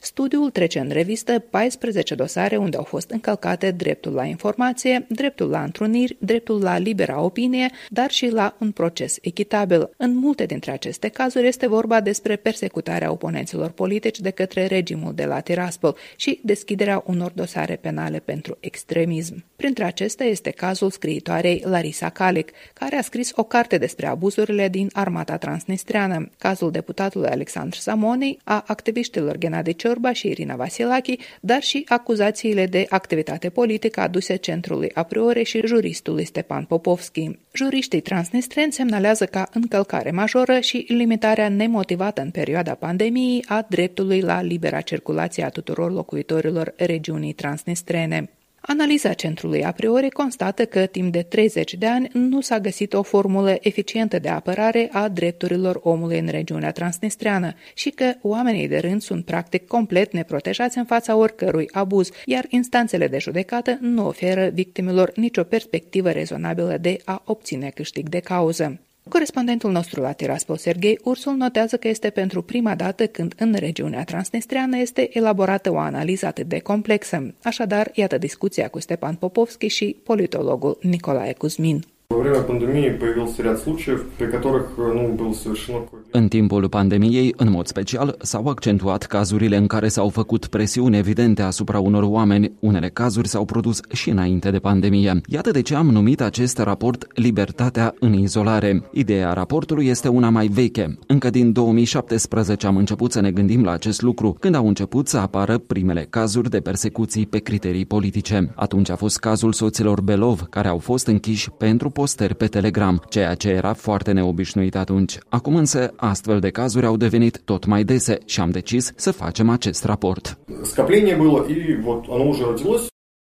Studiul 0.07 0.49
trece 0.49 0.79
în 0.79 0.89
revistă 0.89 1.39
14 1.39 2.15
dosare 2.15 2.57
unde 2.57 2.77
au 2.77 2.83
fost 2.83 3.09
încălcate 3.09 3.71
dreptul 3.71 4.13
la 4.13 4.23
informație, 4.23 5.05
dreptul 5.09 5.49
la 5.49 5.63
întruniri, 5.63 6.17
dreptul 6.19 6.61
la 6.61 6.77
libera 6.77 7.21
opinie, 7.21 7.71
dar 7.89 8.11
și 8.11 8.29
la 8.29 8.55
un 8.59 8.71
proces 8.71 9.17
echitabil. 9.21 9.89
În 9.97 10.15
multe 10.15 10.45
dintre 10.45 10.71
aceste 10.71 11.07
cazuri 11.07 11.47
este 11.47 11.67
vorba 11.67 12.01
despre 12.01 12.35
persecutarea 12.35 13.11
oponenților 13.11 13.69
politici 13.69 14.19
de 14.19 14.29
către 14.29 14.65
regimul 14.65 15.13
de 15.13 15.25
la 15.25 15.39
Tiraspol 15.39 15.95
și 16.15 16.39
deschiderea 16.43 17.03
unor 17.05 17.31
dosare 17.31 17.75
penale 17.75 18.19
pentru 18.19 18.57
extremism. 18.59 19.45
Printre 19.55 19.83
acestea 19.83 20.25
este 20.25 20.49
cazul 20.49 20.89
scriitoarei 20.89 21.63
Larisa 21.65 22.09
Calic, 22.09 22.51
care 22.73 22.95
a 22.95 23.01
scris 23.01 23.31
o 23.35 23.43
carte 23.43 23.77
despre 23.77 24.07
abuzurile 24.07 24.69
din 24.69 24.89
armata 24.93 25.37
transnistreană, 25.37 26.29
cazul 26.37 26.71
deputatului 26.71 27.29
Alexandru 27.29 27.79
Samonei, 27.79 28.39
a 28.43 28.63
activiștilor 28.67 29.37
Gennady 29.37 29.75
Ciorba 29.97 30.13
și 30.13 30.27
Irina 30.27 30.55
Vasilachi, 30.55 31.17
dar 31.41 31.61
și 31.61 31.83
acuzațiile 31.87 32.65
de 32.65 32.85
activitate 32.89 33.49
politică 33.49 33.99
aduse 33.99 34.35
centrului 34.35 34.91
a 34.93 35.03
priori 35.03 35.43
și 35.43 35.61
juristului 35.65 36.25
Stepan 36.25 36.63
Popovski. 36.63 37.31
Juriștii 37.53 38.01
transnistreni 38.01 38.71
semnalează 38.71 39.25
ca 39.25 39.49
încălcare 39.53 40.11
majoră 40.11 40.59
și 40.59 40.85
limitarea 40.87 41.49
nemotivată 41.49 42.21
în 42.21 42.29
perioada 42.29 42.73
pandemiei 42.73 43.43
a 43.47 43.65
dreptului 43.69 44.21
la 44.21 44.41
libera 44.41 44.81
circulație 44.81 45.43
a 45.43 45.49
tuturor 45.49 45.91
locuitorilor 45.91 46.73
regiunii 46.75 47.33
transnistrene. 47.33 48.29
Analiza 48.69 49.13
centrului 49.13 49.63
a 49.63 49.71
priori 49.71 50.09
constată 50.09 50.65
că 50.65 50.85
timp 50.85 51.11
de 51.11 51.21
30 51.21 51.73
de 51.73 51.85
ani 51.85 52.09
nu 52.13 52.41
s-a 52.41 52.59
găsit 52.59 52.93
o 52.93 53.01
formulă 53.01 53.55
eficientă 53.59 54.19
de 54.19 54.29
apărare 54.29 54.89
a 54.91 55.07
drepturilor 55.07 55.79
omului 55.83 56.19
în 56.19 56.27
regiunea 56.27 56.71
transnistreană 56.71 57.53
și 57.73 57.89
că 57.89 58.13
oamenii 58.21 58.67
de 58.67 58.77
rând 58.77 59.01
sunt 59.01 59.25
practic 59.25 59.67
complet 59.67 60.13
neprotejați 60.13 60.77
în 60.77 60.85
fața 60.85 61.15
oricărui 61.15 61.69
abuz, 61.71 62.09
iar 62.25 62.45
instanțele 62.49 63.07
de 63.07 63.17
judecată 63.17 63.77
nu 63.81 64.07
oferă 64.07 64.49
victimilor 64.53 65.11
nicio 65.15 65.43
perspectivă 65.43 66.11
rezonabilă 66.11 66.77
de 66.81 66.97
a 67.05 67.21
obține 67.25 67.69
câștig 67.69 68.09
de 68.09 68.19
cauză. 68.19 68.86
Corespondentul 69.09 69.71
nostru 69.71 70.01
la 70.01 70.11
Tiraspol, 70.11 70.57
Sergei 70.57 70.99
Ursul, 71.03 71.33
notează 71.33 71.77
că 71.77 71.87
este 71.87 72.09
pentru 72.09 72.41
prima 72.41 72.75
dată 72.75 73.07
când 73.07 73.33
în 73.37 73.53
regiunea 73.53 74.03
transnistreană 74.03 74.77
este 74.77 75.17
elaborată 75.17 75.71
o 75.71 75.77
analiză 75.77 76.25
atât 76.25 76.47
de 76.47 76.59
complexă. 76.59 77.33
Așadar, 77.43 77.91
iată 77.93 78.17
discuția 78.17 78.67
cu 78.67 78.79
Stepan 78.79 79.15
Popovski 79.15 79.67
și 79.67 79.95
politologul 80.03 80.77
Nicolae 80.81 81.33
Cuzmin 81.33 81.83
Во 82.16 82.18
время 82.18 82.42
пандемии 82.42 82.90
появился 82.90 83.42
ряд 83.42 83.58
случаев, 83.58 84.04
при 84.18 84.26
которых 84.26 84.64
ну, 84.76 85.14
было 85.14 85.32
совершено 85.32 85.88
În 86.14 86.28
timpul 86.28 86.68
pandemiei, 86.68 87.34
în 87.36 87.50
mod 87.50 87.66
special, 87.66 88.16
s-au 88.20 88.46
accentuat 88.48 89.02
cazurile 89.02 89.56
în 89.56 89.66
care 89.66 89.88
s-au 89.88 90.08
făcut 90.08 90.46
presiuni 90.46 90.96
evidente 90.96 91.42
asupra 91.42 91.78
unor 91.78 92.02
oameni. 92.02 92.52
Unele 92.60 92.88
cazuri 92.88 93.28
s-au 93.28 93.44
produs 93.44 93.80
și 93.92 94.10
înainte 94.10 94.50
de 94.50 94.58
pandemie. 94.58 95.20
Iată 95.26 95.50
de 95.50 95.62
ce 95.62 95.74
am 95.74 95.90
numit 95.90 96.20
acest 96.20 96.58
raport 96.58 97.06
Libertatea 97.14 97.94
în 97.98 98.12
izolare. 98.12 98.82
Ideea 98.92 99.32
raportului 99.32 99.86
este 99.86 100.08
una 100.08 100.28
mai 100.30 100.46
veche. 100.46 100.98
Încă 101.06 101.30
din 101.30 101.52
2017 101.52 102.66
am 102.66 102.76
început 102.76 103.12
să 103.12 103.20
ne 103.20 103.30
gândim 103.30 103.64
la 103.64 103.72
acest 103.72 104.02
lucru, 104.02 104.36
când 104.40 104.54
au 104.54 104.66
început 104.66 105.08
să 105.08 105.18
apară 105.18 105.58
primele 105.58 106.06
cazuri 106.10 106.50
de 106.50 106.60
persecuții 106.60 107.26
pe 107.26 107.38
criterii 107.38 107.86
politice. 107.86 108.52
Atunci 108.54 108.90
a 108.90 108.96
fost 108.96 109.18
cazul 109.18 109.52
soților 109.52 110.00
Belov, 110.00 110.40
care 110.50 110.68
au 110.68 110.78
fost 110.78 111.06
închiși 111.06 111.50
pentru 111.50 111.90
postări 112.06 112.34
pe 112.34 112.46
Telegram, 112.46 113.02
ceea 113.08 113.34
ce 113.34 113.48
era 113.48 113.72
foarte 113.72 114.12
neobișnuit 114.12 114.76
atunci. 114.76 115.18
Acum 115.28 115.56
însă, 115.56 115.92
astfel 115.96 116.40
de 116.40 116.50
cazuri 116.50 116.86
au 116.86 116.96
devenit 116.96 117.40
tot 117.44 117.64
mai 117.64 117.84
dese 117.84 118.18
și 118.24 118.40
am 118.40 118.50
decis 118.50 118.92
să 118.96 119.10
facem 119.10 119.48
acest 119.48 119.84
raport. 119.84 120.38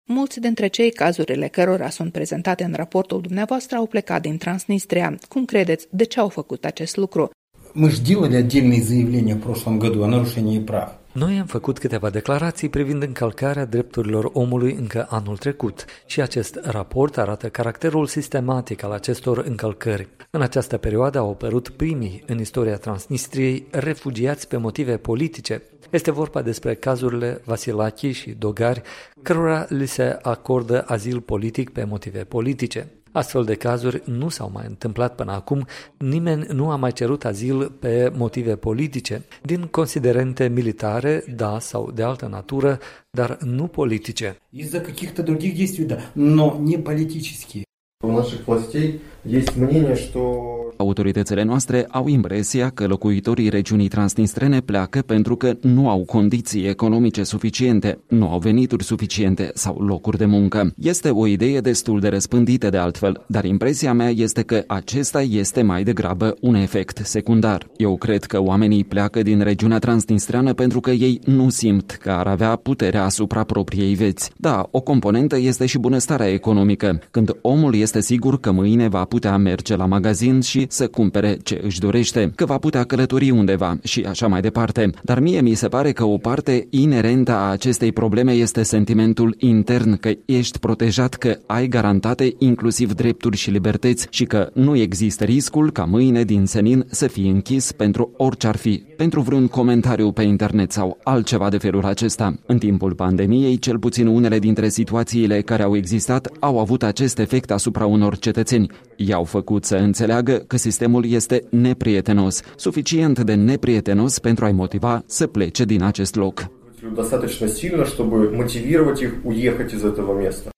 Mulți 0.06 0.40
dintre 0.40 0.68
cei 0.68 0.92
cazurile 0.92 1.48
cărora 1.48 1.90
sunt 1.90 2.12
prezentate 2.12 2.64
în 2.64 2.74
raportul 2.76 3.22
dumneavoastră 3.22 3.78
au 3.78 3.86
plecat 3.86 4.22
din 4.22 4.38
Transnistria. 4.38 5.18
Cum 5.30 5.46
credeți, 5.46 5.88
de 5.90 6.04
ce 6.04 6.20
au 6.20 6.30
făcut 6.30 6.66
acest 6.66 6.96
lucru? 6.96 7.30
Мы 7.74 7.90
же 7.92 8.02
делали 8.02 8.36
отдельные 8.36 8.82
заявления 8.82 9.36
в 9.36 9.44
прошлом 9.48 9.78
году 9.78 10.04
о 10.04 10.08
нарушении 10.08 10.60
прав. 10.60 10.90
Noi 11.13 11.39
am 11.39 11.47
făcut 11.47 11.79
câteva 11.79 12.11
declarații 12.11 12.69
privind 12.69 13.03
încălcarea 13.03 13.65
drepturilor 13.65 14.31
omului 14.33 14.73
încă 14.73 15.07
anul 15.11 15.37
trecut 15.37 15.85
și 16.07 16.21
acest 16.21 16.59
raport 16.63 17.19
arată 17.19 17.49
caracterul 17.49 18.07
sistematic 18.07 18.83
al 18.83 18.91
acestor 18.91 19.39
încălcări. 19.39 20.09
În 20.31 20.43
această 20.43 20.77
perioadă 20.77 21.19
au 21.19 21.31
apărut 21.31 21.69
primii 21.69 22.23
în 22.27 22.39
istoria 22.39 22.77
Transnistriei 22.77 23.67
refugiați 23.71 24.49
pe 24.49 24.57
motive 24.57 24.97
politice. 24.97 25.63
Este 25.91 26.11
vorba 26.11 26.43
despre 26.43 26.75
cazurile 26.75 27.41
Vasilachi 27.45 28.11
și 28.11 28.31
Dogari, 28.31 28.83
cărora 29.23 29.67
li 29.69 29.87
se 29.87 30.19
acordă 30.23 30.85
azil 30.87 31.21
politic 31.21 31.71
pe 31.71 31.85
motive 31.85 32.25
politice. 32.25 32.89
Astfel 33.12 33.44
de 33.44 33.56
cazuri 33.56 34.02
nu 34.06 34.30
s-au 34.30 34.50
mai 34.54 34.66
întâmplat 34.68 35.16
până 35.16 35.32
acum, 35.32 35.66
nimeni 35.98 36.46
nu 36.52 36.70
a 36.70 36.76
mai 36.76 36.92
cerut 36.92 37.26
azil 37.26 37.70
pe 37.70 38.12
motive 38.16 38.56
politice, 38.56 39.24
din 39.42 39.62
considerente 39.62 40.48
militare, 40.48 41.24
da, 41.36 41.60
sau 41.60 41.92
de 41.92 42.04
altă 42.04 42.28
natură, 42.28 42.80
dar 43.10 43.38
nu 43.42 43.68
politice. 43.68 44.38
Из-за 44.52 44.80
каких-то 44.80 45.24
других 45.24 45.54
действий, 45.56 45.86
да, 45.86 46.00
но 46.14 46.58
не 46.60 46.78
политические. 46.78 47.64
У 48.04 48.12
наших 48.12 48.46
властей 48.48 49.02
есть 49.24 49.56
мнение, 49.56 49.96
что 49.96 50.51
Autoritățile 50.83 51.43
noastre 51.43 51.87
au 51.91 52.09
impresia 52.09 52.71
că 52.71 52.87
locuitorii 52.87 53.49
regiunii 53.49 53.89
transnistrene 53.89 54.61
pleacă 54.61 55.03
pentru 55.03 55.37
că 55.37 55.57
nu 55.61 55.89
au 55.89 56.05
condiții 56.05 56.67
economice 56.67 57.23
suficiente, 57.23 57.99
nu 58.09 58.29
au 58.29 58.39
venituri 58.39 58.85
suficiente 58.85 59.51
sau 59.55 59.79
locuri 59.81 60.19
de 60.19 60.25
muncă. 60.25 60.73
Este 60.79 61.11
o 61.11 61.27
idee 61.27 61.61
destul 61.61 62.01
de 62.01 62.09
răspândită 62.09 62.71
de 62.71 62.77
altfel, 62.77 63.25
dar 63.27 63.45
impresia 63.45 63.93
mea 63.93 64.11
este 64.11 64.43
că 64.43 64.65
acesta 64.67 65.23
este 65.23 65.63
mai 65.63 65.83
degrabă 65.83 66.37
un 66.41 66.55
efect 66.55 67.07
secundar. 67.07 67.67
Eu 67.77 67.97
cred 67.97 68.25
că 68.25 68.41
oamenii 68.41 68.85
pleacă 68.85 69.23
din 69.23 69.41
regiunea 69.41 69.79
transnistreană 69.79 70.53
pentru 70.53 70.81
că 70.81 70.91
ei 70.91 71.21
nu 71.25 71.49
simt 71.49 71.91
că 71.91 72.11
ar 72.11 72.27
avea 72.27 72.57
puterea 72.57 73.05
asupra 73.05 73.45
propriei 73.45 73.95
vieți. 73.95 74.31
Da, 74.37 74.69
o 74.71 74.81
componentă 74.81 75.39
este 75.39 75.67
și 75.67 75.79
bunăstarea 75.79 76.33
economică, 76.33 77.01
când 77.11 77.37
omul 77.43 77.75
este 77.75 78.01
sigur 78.01 78.41
că 78.41 78.51
mâine 78.51 78.89
va 78.89 79.05
putea 79.05 79.37
merge 79.37 79.77
la 79.77 79.87
magazin 79.87 80.41
și 80.41 80.67
să 80.73 80.89
cumpere 80.89 81.39
ce 81.43 81.61
își 81.63 81.81
dorește, 81.81 82.33
că 82.35 82.45
va 82.45 82.59
putea 82.59 82.85
călători 82.85 83.31
undeva 83.31 83.79
și 83.83 84.01
așa 84.01 84.27
mai 84.27 84.41
departe. 84.41 84.91
Dar 85.03 85.21
mie 85.21 85.41
mi 85.41 85.55
se 85.55 85.69
pare 85.69 85.93
că 85.93 86.05
o 86.05 86.17
parte 86.17 86.67
inerentă 86.71 87.33
a 87.33 87.51
acestei 87.51 87.93
probleme 87.93 88.33
este 88.33 88.63
sentimentul 88.63 89.35
intern 89.39 89.97
că 89.97 90.11
ești 90.25 90.59
protejat, 90.59 91.15
că 91.15 91.39
ai 91.47 91.69
garantate 91.69 92.35
inclusiv 92.39 92.93
drepturi 92.93 93.37
și 93.37 93.51
libertăți 93.51 94.07
și 94.11 94.25
că 94.25 94.51
nu 94.55 94.77
există 94.77 95.25
riscul 95.25 95.71
ca 95.71 95.85
mâine 95.85 96.23
din 96.25 96.47
senin 96.47 96.85
să 96.91 97.07
fie 97.07 97.31
închis 97.31 97.73
pentru 97.73 98.11
orice 98.17 98.47
ar 98.47 98.57
fi, 98.57 98.83
pentru 98.97 99.21
vreun 99.21 99.47
comentariu 99.47 100.13
pe 100.13 100.23
internet 100.23 100.73
sau 100.73 100.99
altceva 101.03 101.49
de 101.49 101.59
felul 101.59 101.85
acesta. 101.85 102.35
În 102.47 102.59
timpul 102.59 102.95
pandemiei, 102.95 103.59
cel 103.59 103.79
puțin 103.79 104.07
unele 104.07 104.39
dintre 104.39 104.69
situațiile 104.69 105.41
care 105.41 105.63
au 105.63 105.77
existat 105.77 106.29
au 106.41 106.59
avut 106.59 106.83
acest 106.83 107.19
efect 107.19 107.51
asupra 107.51 107.87
unor 107.87 108.19
cetățeni. 108.19 108.71
I-au 108.97 109.25
făcut 109.25 109.65
să 109.65 109.77
înțeleagă 109.77 110.33
că 110.47 110.57
sistemul 110.62 111.06
este 111.06 111.44
neprietenos, 111.50 112.42
suficient 112.56 113.20
de 113.20 113.34
neprietenos 113.34 114.20
pentru 114.20 114.46
a-i 114.46 114.52
motiva 114.52 115.04
să 115.06 115.28
plece 115.28 115.66
din 115.66 115.84
acest 115.84 116.16
loc. 116.16 116.50
достаточно 116.96 117.48
сильно, 117.48 117.86
чтобы 117.86 118.30
мотивировать 118.32 119.02
их 119.02 119.14
уехать 119.24 119.74
из 119.74 119.84
этого 119.84 120.14
места. 120.22 120.50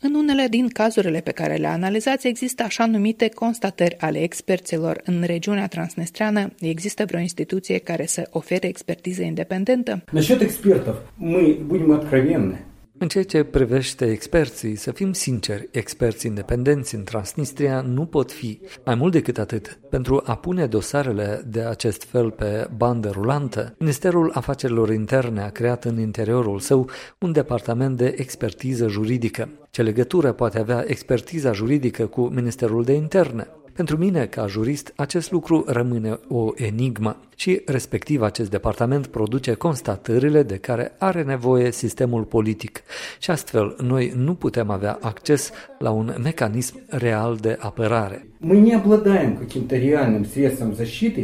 În 0.00 0.14
unele 0.14 0.46
din 0.50 0.68
cazurile 0.68 1.20
pe 1.20 1.30
care 1.30 1.54
le 1.56 1.66
analizați 1.66 2.26
există 2.26 2.62
așa 2.62 2.86
numite 2.86 3.28
constatări 3.28 3.96
ale 3.98 4.22
experților. 4.22 5.00
În 5.04 5.22
regiunea 5.26 5.66
transnistreană 5.66 6.52
există 6.60 7.04
vreo 7.04 7.20
instituție 7.20 7.78
care 7.78 8.06
să 8.06 8.28
ofere 8.30 8.66
expertiză 8.66 9.22
independentă? 9.22 10.02
Насчет 10.12 10.40
экспертов 10.42 10.96
мы 11.20 11.58
будем 11.66 11.90
откровенны. 11.90 12.56
În 12.97 13.07
ceea 13.07 13.23
ce 13.23 13.43
privește 13.43 14.05
experții, 14.11 14.75
să 14.75 14.91
fim 14.91 15.13
sinceri, 15.13 15.67
experți 15.71 16.25
independenți 16.25 16.95
în 16.95 17.03
Transnistria 17.03 17.81
nu 17.81 18.05
pot 18.05 18.31
fi. 18.31 18.59
Mai 18.85 18.95
mult 18.95 19.11
decât 19.11 19.37
atât, 19.37 19.79
pentru 19.89 20.21
a 20.25 20.35
pune 20.35 20.65
dosarele 20.65 21.43
de 21.47 21.61
acest 21.61 22.03
fel 22.03 22.31
pe 22.31 22.67
bandă 22.77 23.09
rulantă, 23.09 23.75
Ministerul 23.79 24.31
Afacerilor 24.33 24.89
Interne 24.89 25.41
a 25.41 25.49
creat 25.49 25.85
în 25.85 25.99
interiorul 25.99 26.59
său 26.59 26.89
un 27.19 27.31
departament 27.31 27.97
de 27.97 28.13
expertiză 28.17 28.87
juridică. 28.87 29.49
Ce 29.71 29.81
legătură 29.81 30.31
poate 30.31 30.59
avea 30.59 30.83
expertiza 30.87 31.51
juridică 31.51 32.05
cu 32.05 32.21
Ministerul 32.21 32.83
de 32.83 32.93
Interne? 32.93 33.47
Pentru 33.78 33.96
mine, 33.96 34.26
ca 34.26 34.46
jurist, 34.46 34.92
acest 34.96 35.30
lucru 35.30 35.64
rămâne 35.66 36.18
o 36.28 36.50
enigmă 36.56 37.16
și 37.36 37.62
respectiv 37.66 38.22
acest 38.22 38.50
departament 38.50 39.06
produce 39.06 39.54
constatările 39.54 40.42
de 40.42 40.56
care 40.56 40.92
are 40.98 41.22
nevoie 41.22 41.70
sistemul 41.70 42.22
politic 42.24 42.82
și 43.18 43.30
astfel 43.30 43.76
noi 43.82 44.12
nu 44.16 44.34
putem 44.34 44.70
avea 44.70 44.98
acces 45.00 45.50
la 45.78 45.90
un 45.90 46.14
mecanism 46.22 46.80
real 46.88 47.36
de 47.36 47.56
apărare. 47.60 48.26
Мы 48.40 48.56
не 48.56 48.74
обладаем 48.74 49.36
каким-то 49.36 49.74
реальным 49.76 50.24
средством 50.34 50.74
защиты, 50.74 51.22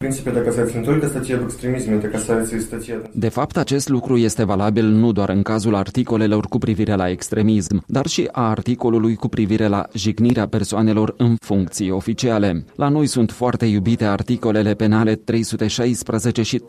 В 0.00 0.04
принципе, 0.04 0.30
это 0.30 0.44
касается 0.44 0.78
не 0.78 0.84
только 0.84 1.08
статьи 1.08 1.34
об 1.34 1.44
экстремизме, 1.46 1.96
это 1.96 2.08
касается 2.10 2.56
и 2.56 2.60
статьи... 2.60 2.94
De 3.14 3.28
fapt, 3.28 3.56
acest 3.56 3.88
lucru 3.88 4.16
este 4.16 4.44
valabil 4.44 4.84
nu 4.84 5.12
doar 5.12 5.28
în 5.28 5.42
cazul 5.42 5.74
articolelor 5.74 6.46
cu 6.46 6.58
privire 6.58 6.94
la 6.94 7.08
extremism, 7.08 7.84
dar 7.86 8.06
și 8.06 8.28
a 8.32 8.48
articolului 8.48 9.14
cu 9.14 9.28
privire 9.28 9.66
la 9.66 9.86
jignirea 9.94 10.46
persoanelor 10.46 11.14
în 11.16 11.36
funcții 11.40 11.90
oficiale. 11.90 12.64
La 12.74 12.88
noi 12.88 13.06
sunt 13.06 13.30
foarte 13.30 13.66
iubite 13.66 14.04
articolele 14.04 14.74
penale 14.74 15.14
316 15.14 16.42
și 16.42 16.58
316.1, 16.58 16.64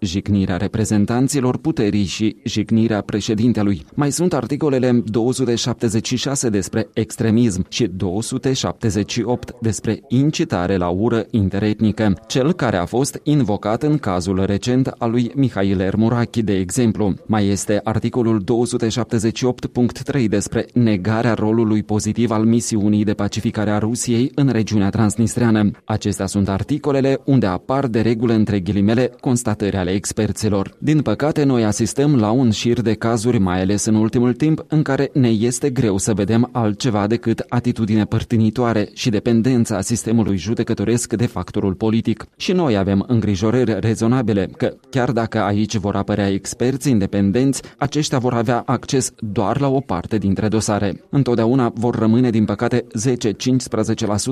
jignirea 0.00 0.56
reprezentanților 0.56 1.56
puterii 1.56 2.04
și 2.04 2.36
jignirea 2.44 3.00
președintelui. 3.00 3.84
Mai 3.94 4.12
sunt 4.12 4.32
articolele 4.32 5.02
276 5.04 6.48
despre 6.48 6.88
extremism 6.92 7.66
și 7.68 7.86
278 7.86 9.54
despre 9.60 10.00
incitare 10.08 10.76
la 10.76 10.88
ură 10.88 11.06
legătură 11.13 11.27
interetnică, 11.43 12.13
cel 12.27 12.53
care 12.53 12.77
a 12.77 12.85
fost 12.85 13.19
invocat 13.23 13.83
în 13.83 13.97
cazul 13.97 14.45
recent 14.45 14.87
al 14.97 15.11
lui 15.11 15.31
Mihail 15.35 15.79
Ermurachi, 15.79 16.41
de 16.41 16.57
exemplu. 16.57 17.13
Mai 17.25 17.47
este 17.47 17.81
articolul 17.83 18.43
278.3 20.15 20.27
despre 20.27 20.65
negarea 20.73 21.33
rolului 21.33 21.83
pozitiv 21.83 22.31
al 22.31 22.43
misiunii 22.43 23.03
de 23.03 23.13
pacificare 23.13 23.71
a 23.71 23.77
Rusiei 23.77 24.31
în 24.35 24.49
regiunea 24.49 24.89
transnistreană. 24.89 25.71
Acestea 25.85 26.25
sunt 26.25 26.49
articolele 26.49 27.19
unde 27.25 27.45
apar 27.45 27.87
de 27.87 28.01
regulă 28.01 28.33
între 28.33 28.59
ghilimele 28.59 29.11
constatări 29.19 29.75
ale 29.75 29.91
experților. 29.91 30.75
Din 30.77 31.01
păcate, 31.01 31.43
noi 31.43 31.63
asistăm 31.63 32.15
la 32.15 32.31
un 32.31 32.51
șir 32.51 32.81
de 32.81 32.93
cazuri, 32.93 33.39
mai 33.39 33.61
ales 33.61 33.85
în 33.85 33.95
ultimul 33.95 34.33
timp, 34.33 34.65
în 34.67 34.81
care 34.81 35.09
ne 35.13 35.29
este 35.29 35.69
greu 35.69 35.97
să 35.97 36.13
vedem 36.13 36.49
altceva 36.51 37.07
decât 37.07 37.45
atitudine 37.49 38.05
părtinitoare 38.05 38.89
și 38.93 39.09
dependența 39.09 39.81
sistemului 39.81 40.37
judecătoresc 40.37 41.02
judecătoresc 41.03 41.13
de 41.13 41.25
factorul 41.25 41.73
politic. 41.73 42.25
Și 42.37 42.51
noi 42.51 42.77
avem 42.77 43.03
îngrijorări 43.07 43.79
rezonabile 43.79 44.49
că, 44.57 44.73
chiar 44.89 45.11
dacă 45.11 45.41
aici 45.41 45.77
vor 45.77 45.95
apărea 45.95 46.29
experți 46.29 46.89
independenți, 46.89 47.61
aceștia 47.77 48.17
vor 48.17 48.33
avea 48.33 48.63
acces 48.65 49.11
doar 49.19 49.59
la 49.59 49.67
o 49.67 49.79
parte 49.79 50.17
dintre 50.17 50.47
dosare. 50.47 51.03
Întotdeauna 51.09 51.71
vor 51.75 51.95
rămâne, 51.95 52.29
din 52.29 52.45
păcate, 52.45 52.85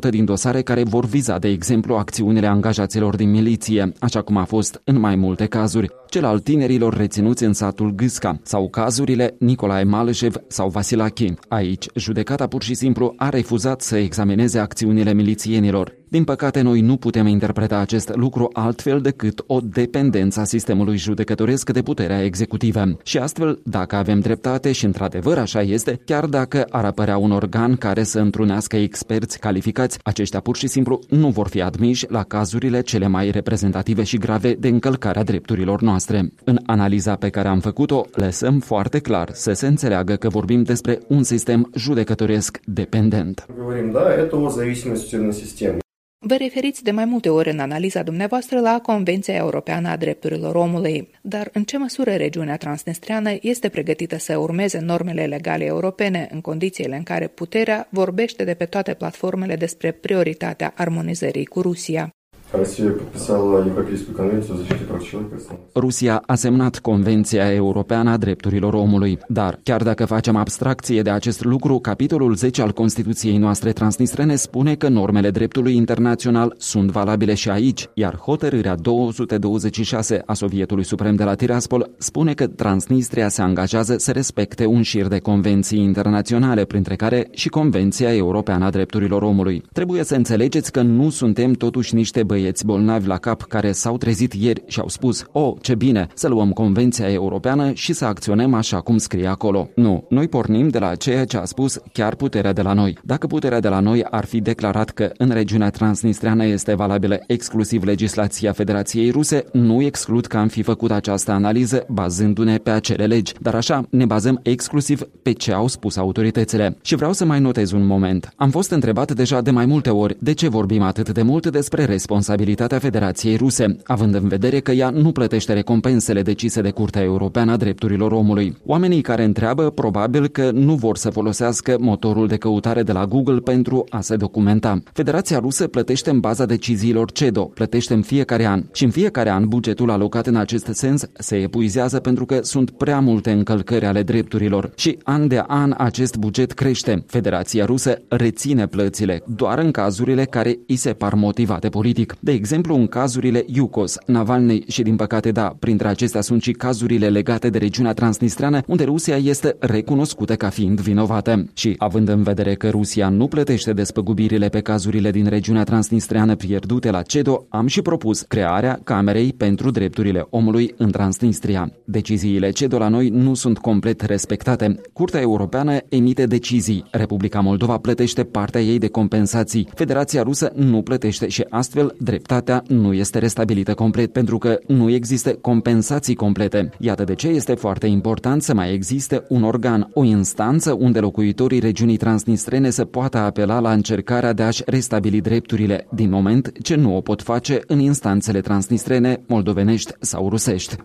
10-15% 0.07 0.09
din 0.09 0.25
dosare 0.25 0.61
care 0.61 0.83
vor 0.83 1.05
viza, 1.05 1.37
de 1.37 1.47
exemplu, 1.47 1.95
acțiunile 1.95 2.47
angajaților 2.47 3.15
din 3.15 3.29
miliție, 3.29 3.91
așa 3.99 4.21
cum 4.21 4.37
a 4.37 4.43
fost 4.43 4.81
în 4.83 4.99
mai 4.99 5.15
multe 5.15 5.45
cazuri, 5.45 5.89
cel 6.09 6.25
al 6.25 6.39
tinerilor 6.39 6.97
reținuți 6.97 7.43
în 7.43 7.53
satul 7.53 7.91
Gâsca 7.95 8.39
sau 8.43 8.69
cazurile 8.69 9.35
Nicolae 9.39 9.83
Maleșev 9.83 10.35
sau 10.47 10.69
Vasilachi. 10.69 11.33
Aici, 11.47 11.85
judecata 11.95 12.47
pur 12.47 12.63
și 12.63 12.73
simplu 12.73 13.13
a 13.17 13.29
refuzat 13.29 13.81
să 13.81 13.97
examineze 13.97 14.59
acțiunile 14.59 15.13
milițienilor. 15.13 16.00
Din 16.10 16.24
păcate, 16.24 16.60
noi 16.60 16.80
nu 16.80 16.96
putem 16.96 17.26
interpreta 17.26 17.78
acest 17.78 18.14
lucru 18.14 18.50
altfel 18.52 19.00
decât 19.00 19.44
o 19.46 19.60
dependență 19.60 20.40
a 20.40 20.44
sistemului 20.44 20.96
judecătoresc 20.96 21.70
de 21.70 21.82
puterea 21.82 22.24
executivă. 22.24 22.98
Și 23.02 23.18
astfel, 23.18 23.60
dacă 23.64 23.96
avem 23.96 24.20
dreptate 24.20 24.72
și 24.72 24.84
într-adevăr 24.84 25.38
așa 25.38 25.62
este, 25.62 26.00
chiar 26.04 26.26
dacă 26.26 26.66
ar 26.70 26.84
apărea 26.84 27.16
un 27.16 27.30
organ 27.30 27.76
care 27.76 28.02
să 28.02 28.18
întrunească 28.18 28.76
experți 28.76 29.38
calificați, 29.38 29.98
aceștia 30.02 30.40
pur 30.40 30.56
și 30.56 30.66
simplu 30.66 31.00
nu 31.08 31.28
vor 31.28 31.48
fi 31.48 31.62
admiși 31.62 32.06
la 32.08 32.22
cazurile 32.22 32.80
cele 32.80 33.06
mai 33.06 33.30
reprezentative 33.30 34.02
și 34.02 34.18
grave 34.18 34.54
de 34.54 34.68
încălcare 34.68 35.18
a 35.18 35.24
drepturilor 35.24 35.80
noastre. 35.80 36.32
În 36.44 36.58
analiza 36.66 37.14
pe 37.14 37.28
care 37.28 37.48
am 37.48 37.60
făcut-o, 37.60 38.06
lăsăm 38.12 38.60
foarte 38.60 38.98
clar 38.98 39.30
să 39.32 39.52
se 39.52 39.66
înțeleagă 39.66 40.14
că 40.14 40.28
vorbim 40.28 40.62
despre 40.62 41.00
un 41.08 41.22
sistem 41.22 41.70
judecătoresc 41.74 42.60
dependent. 42.64 43.46
Говорим, 43.58 43.90
да, 43.92 44.14
это 44.24 44.36
о 44.36 44.48
зависимости 44.48 45.16
на 45.16 45.32
систему. 45.32 45.78
Vă 46.23 46.35
referiți 46.35 46.83
de 46.83 46.91
mai 46.91 47.05
multe 47.05 47.29
ori 47.29 47.49
în 47.49 47.59
analiza 47.59 48.03
dumneavoastră 48.03 48.59
la 48.59 48.79
Convenția 48.81 49.35
Europeană 49.35 49.89
a 49.89 49.97
Drepturilor 49.97 50.55
Omului, 50.55 51.09
dar 51.21 51.49
în 51.53 51.63
ce 51.63 51.77
măsură 51.77 52.15
regiunea 52.15 52.57
transnistreană 52.57 53.37
este 53.41 53.69
pregătită 53.69 54.17
să 54.17 54.37
urmeze 54.37 54.79
normele 54.79 55.25
legale 55.25 55.65
europene 55.65 56.27
în 56.31 56.41
condițiile 56.41 56.95
în 56.95 57.03
care 57.03 57.27
puterea 57.27 57.87
vorbește 57.89 58.43
de 58.43 58.53
pe 58.53 58.65
toate 58.65 58.93
platformele 58.93 59.55
despre 59.55 59.91
prioritatea 59.91 60.73
armonizării 60.75 61.45
cu 61.45 61.61
Rusia? 61.61 62.09
Россия 62.56 62.92
подписала 62.92 63.64
Европейскую 63.64 64.16
конвенцию 64.16 64.54
о 64.54 64.58
защите 64.58 64.84
прав 64.84 65.04
человека. 65.04 65.36
Rusia 65.74 66.22
a 66.26 66.34
semnat 66.36 66.78
Convenția 66.78 67.52
Europeană 67.52 68.10
a 68.10 68.16
Drepturilor 68.16 68.74
Omului, 68.74 69.18
dar 69.28 69.60
chiar 69.62 69.82
dacă 69.82 70.04
facem 70.04 70.36
abstracție 70.36 71.02
de 71.02 71.10
acest 71.10 71.44
lucru, 71.44 71.78
capitolul 71.78 72.34
10 72.34 72.62
al 72.62 72.72
Constituției 72.72 73.36
noastre 73.36 73.72
transnistrene 73.72 74.36
spune 74.36 74.74
că 74.74 74.88
normele 74.88 75.30
dreptului 75.30 75.74
internațional 75.76 76.54
sunt 76.58 76.90
valabile 76.90 77.34
și 77.34 77.50
aici, 77.50 77.88
iar 77.94 78.16
hotărârea 78.16 78.74
226 78.74 80.22
a 80.26 80.34
Sovietului 80.34 80.84
Suprem 80.84 81.14
de 81.14 81.24
la 81.24 81.34
Tiraspol 81.34 81.90
spune 81.98 82.34
că 82.34 82.46
Transnistria 82.46 83.28
se 83.28 83.42
angajează 83.42 83.96
să 83.98 84.12
respecte 84.12 84.66
un 84.66 84.82
șir 84.82 85.06
de 85.06 85.18
convenții 85.18 85.82
internaționale, 85.82 86.64
printre 86.64 86.96
care 86.96 87.28
și 87.30 87.48
Convenția 87.48 88.14
Europeană 88.14 88.64
a 88.64 88.70
Drepturilor 88.70 89.22
Omului. 89.22 89.62
Trebuie 89.72 90.04
să 90.04 90.14
înțelegeți 90.14 90.72
că 90.72 90.82
nu 90.82 91.10
suntem 91.10 91.52
totuși 91.52 91.94
niște 91.94 92.22
băieți 92.22 92.39
băieți 92.41 92.65
bolnavi 92.65 93.07
la 93.07 93.17
cap 93.17 93.41
care 93.41 93.71
s-au 93.71 93.97
trezit 93.97 94.33
ieri 94.33 94.63
și 94.67 94.79
au 94.79 94.87
spus 94.87 95.25
Oh, 95.31 95.53
ce 95.61 95.75
bine, 95.75 96.07
să 96.13 96.27
luăm 96.27 96.51
Convenția 96.51 97.11
Europeană 97.11 97.71
și 97.73 97.93
să 97.93 98.05
acționăm 98.05 98.53
așa 98.53 98.79
cum 98.79 98.97
scrie 98.97 99.27
acolo. 99.27 99.69
Nu, 99.75 100.05
noi 100.09 100.27
pornim 100.27 100.67
de 100.67 100.79
la 100.79 100.95
ceea 100.95 101.25
ce 101.25 101.37
a 101.37 101.45
spus 101.45 101.79
chiar 101.93 102.15
puterea 102.15 102.53
de 102.53 102.61
la 102.61 102.73
noi. 102.73 102.97
Dacă 103.03 103.27
puterea 103.27 103.59
de 103.59 103.67
la 103.67 103.79
noi 103.79 104.03
ar 104.03 104.25
fi 104.25 104.39
declarat 104.41 104.89
că 104.89 105.11
în 105.17 105.29
regiunea 105.29 105.69
transnistreană 105.69 106.45
este 106.45 106.73
valabilă 106.73 107.19
exclusiv 107.27 107.83
legislația 107.83 108.51
Federației 108.51 109.09
Ruse, 109.09 109.45
nu 109.51 109.81
exclud 109.81 110.25
că 110.25 110.37
am 110.37 110.47
fi 110.47 110.61
făcut 110.61 110.91
această 110.91 111.31
analiză 111.31 111.85
bazându-ne 111.89 112.57
pe 112.57 112.69
acele 112.69 113.05
legi, 113.05 113.33
dar 113.39 113.55
așa 113.55 113.85
ne 113.89 114.05
bazăm 114.05 114.39
exclusiv 114.43 115.01
pe 115.21 115.31
ce 115.31 115.53
au 115.53 115.67
spus 115.67 115.97
autoritățile. 115.97 116.77
Și 116.81 116.95
vreau 116.95 117.13
să 117.13 117.25
mai 117.25 117.39
notez 117.39 117.71
un 117.71 117.85
moment. 117.85 118.33
Am 118.35 118.49
fost 118.49 118.71
întrebat 118.71 119.11
deja 119.11 119.41
de 119.41 119.51
mai 119.51 119.65
multe 119.65 119.89
ori 119.89 120.17
de 120.19 120.33
ce 120.33 120.47
vorbim 120.47 120.81
atât 120.81 121.09
de 121.09 121.21
mult 121.21 121.47
despre 121.47 121.85
responsabilitate 121.85 122.29
responsabilitatea 122.31 122.79
Federației 122.79 123.35
Ruse, 123.35 123.75
având 123.85 124.15
în 124.15 124.27
vedere 124.27 124.59
că 124.59 124.71
ea 124.71 124.89
nu 124.89 125.11
plătește 125.11 125.53
recompensele 125.53 126.21
decise 126.21 126.61
de 126.61 126.69
Curtea 126.71 127.01
Europeană 127.01 127.51
a 127.51 127.57
Drepturilor 127.57 128.11
Omului. 128.11 128.57
Oamenii 128.65 129.01
care 129.01 129.23
întreabă 129.23 129.69
probabil 129.69 130.27
că 130.27 130.51
nu 130.51 130.75
vor 130.75 130.97
să 130.97 131.09
folosească 131.09 131.77
motorul 131.79 132.27
de 132.27 132.37
căutare 132.37 132.83
de 132.83 132.91
la 132.91 133.05
Google 133.05 133.39
pentru 133.39 133.83
a 133.89 134.01
se 134.01 134.15
documenta. 134.15 134.81
Federația 134.93 135.39
Rusă 135.39 135.67
plătește 135.67 136.09
în 136.09 136.19
baza 136.19 136.45
deciziilor 136.45 137.11
CEDO, 137.11 137.43
plătește 137.43 137.93
în 137.93 138.01
fiecare 138.01 138.45
an 138.45 138.63
și 138.73 138.83
în 138.83 138.89
fiecare 138.89 139.29
an 139.29 139.47
bugetul 139.47 139.89
alocat 139.89 140.27
în 140.27 140.35
acest 140.35 140.69
sens 140.71 141.03
se 141.13 141.35
epuizează 141.35 141.99
pentru 141.99 142.25
că 142.25 142.39
sunt 142.41 142.71
prea 142.71 142.99
multe 142.99 143.31
încălcări 143.31 143.85
ale 143.85 144.03
drepturilor 144.03 144.71
și 144.75 144.97
an 145.03 145.27
de 145.27 145.43
an 145.47 145.73
acest 145.77 146.15
buget 146.15 146.51
crește. 146.51 147.03
Federația 147.07 147.65
Rusă 147.65 148.01
reține 148.07 148.67
plățile 148.67 149.23
doar 149.25 149.59
în 149.59 149.71
cazurile 149.71 150.23
care 150.25 150.59
îi 150.67 150.75
se 150.75 150.93
par 150.93 151.13
motivate 151.13 151.69
politic. 151.69 152.15
De 152.23 152.31
exemplu, 152.31 152.75
în 152.75 152.87
cazurile 152.87 153.43
Yukos, 153.47 153.97
Navalny 154.05 154.63
și, 154.67 154.81
din 154.81 154.95
păcate, 154.95 155.31
da, 155.31 155.55
printre 155.59 155.87
acestea 155.87 156.21
sunt 156.21 156.41
și 156.41 156.51
cazurile 156.51 157.09
legate 157.09 157.49
de 157.49 157.57
regiunea 157.57 157.93
transnistreană, 157.93 158.61
unde 158.67 158.83
Rusia 158.83 159.15
este 159.15 159.55
recunoscută 159.59 160.35
ca 160.35 160.49
fiind 160.49 160.79
vinovată. 160.79 161.45
Și, 161.53 161.75
având 161.77 162.09
în 162.09 162.23
vedere 162.23 162.55
că 162.55 162.69
Rusia 162.69 163.09
nu 163.09 163.27
plătește 163.27 163.73
despăgubirile 163.73 164.49
pe 164.49 164.59
cazurile 164.59 165.11
din 165.11 165.27
regiunea 165.27 165.63
transnistreană 165.63 166.35
pierdute 166.35 166.89
la 166.89 167.01
CEDO, 167.01 167.45
am 167.49 167.67
și 167.67 167.81
propus 167.81 168.21
crearea 168.21 168.79
Camerei 168.83 169.33
pentru 169.33 169.71
Drepturile 169.71 170.25
Omului 170.29 170.73
în 170.77 170.91
Transnistria. 170.91 171.71
Deciziile 171.85 172.49
CEDO 172.49 172.77
la 172.77 172.87
noi 172.87 173.09
nu 173.09 173.33
sunt 173.33 173.57
complet 173.57 174.01
respectate. 174.01 174.81
Curtea 174.93 175.21
Europeană 175.21 175.77
emite 175.89 176.25
decizii. 176.25 176.83
Republica 176.91 177.39
Moldova 177.39 177.77
plătește 177.77 178.23
partea 178.23 178.61
ei 178.61 178.77
de 178.77 178.87
compensații. 178.87 179.67
Federația 179.75 180.23
Rusă 180.23 180.51
nu 180.55 180.81
plătește 180.81 181.27
și 181.27 181.45
astfel 181.49 181.95
dreptatea 182.11 182.63
nu 182.67 182.93
este 182.93 183.19
restabilită 183.19 183.73
complet 183.73 184.11
pentru 184.11 184.37
că 184.37 184.59
nu 184.67 184.89
există 184.89 185.33
compensații 185.33 186.15
complete. 186.15 186.69
Iată 186.79 187.03
de 187.03 187.15
ce 187.15 187.27
este 187.27 187.53
foarte 187.53 187.87
important 187.87 188.43
să 188.43 188.53
mai 188.53 188.73
existe 188.73 189.23
un 189.29 189.43
organ, 189.43 189.89
o 189.93 190.03
instanță 190.03 190.73
unde 190.73 190.99
locuitorii 190.99 191.59
regiunii 191.59 191.97
transnistrene 191.97 192.69
să 192.69 192.85
poată 192.85 193.17
apela 193.17 193.59
la 193.59 193.71
încercarea 193.71 194.33
de 194.33 194.43
a-și 194.43 194.63
restabili 194.65 195.21
drepturile, 195.21 195.87
din 195.93 196.09
moment 196.09 196.51
ce 196.61 196.75
nu 196.75 196.95
o 196.95 197.01
pot 197.01 197.21
face 197.21 197.61
în 197.67 197.79
instanțele 197.79 198.41
transnistrene, 198.41 199.21
moldovenești 199.27 199.91
sau 199.99 200.29
rusești. 200.29 200.75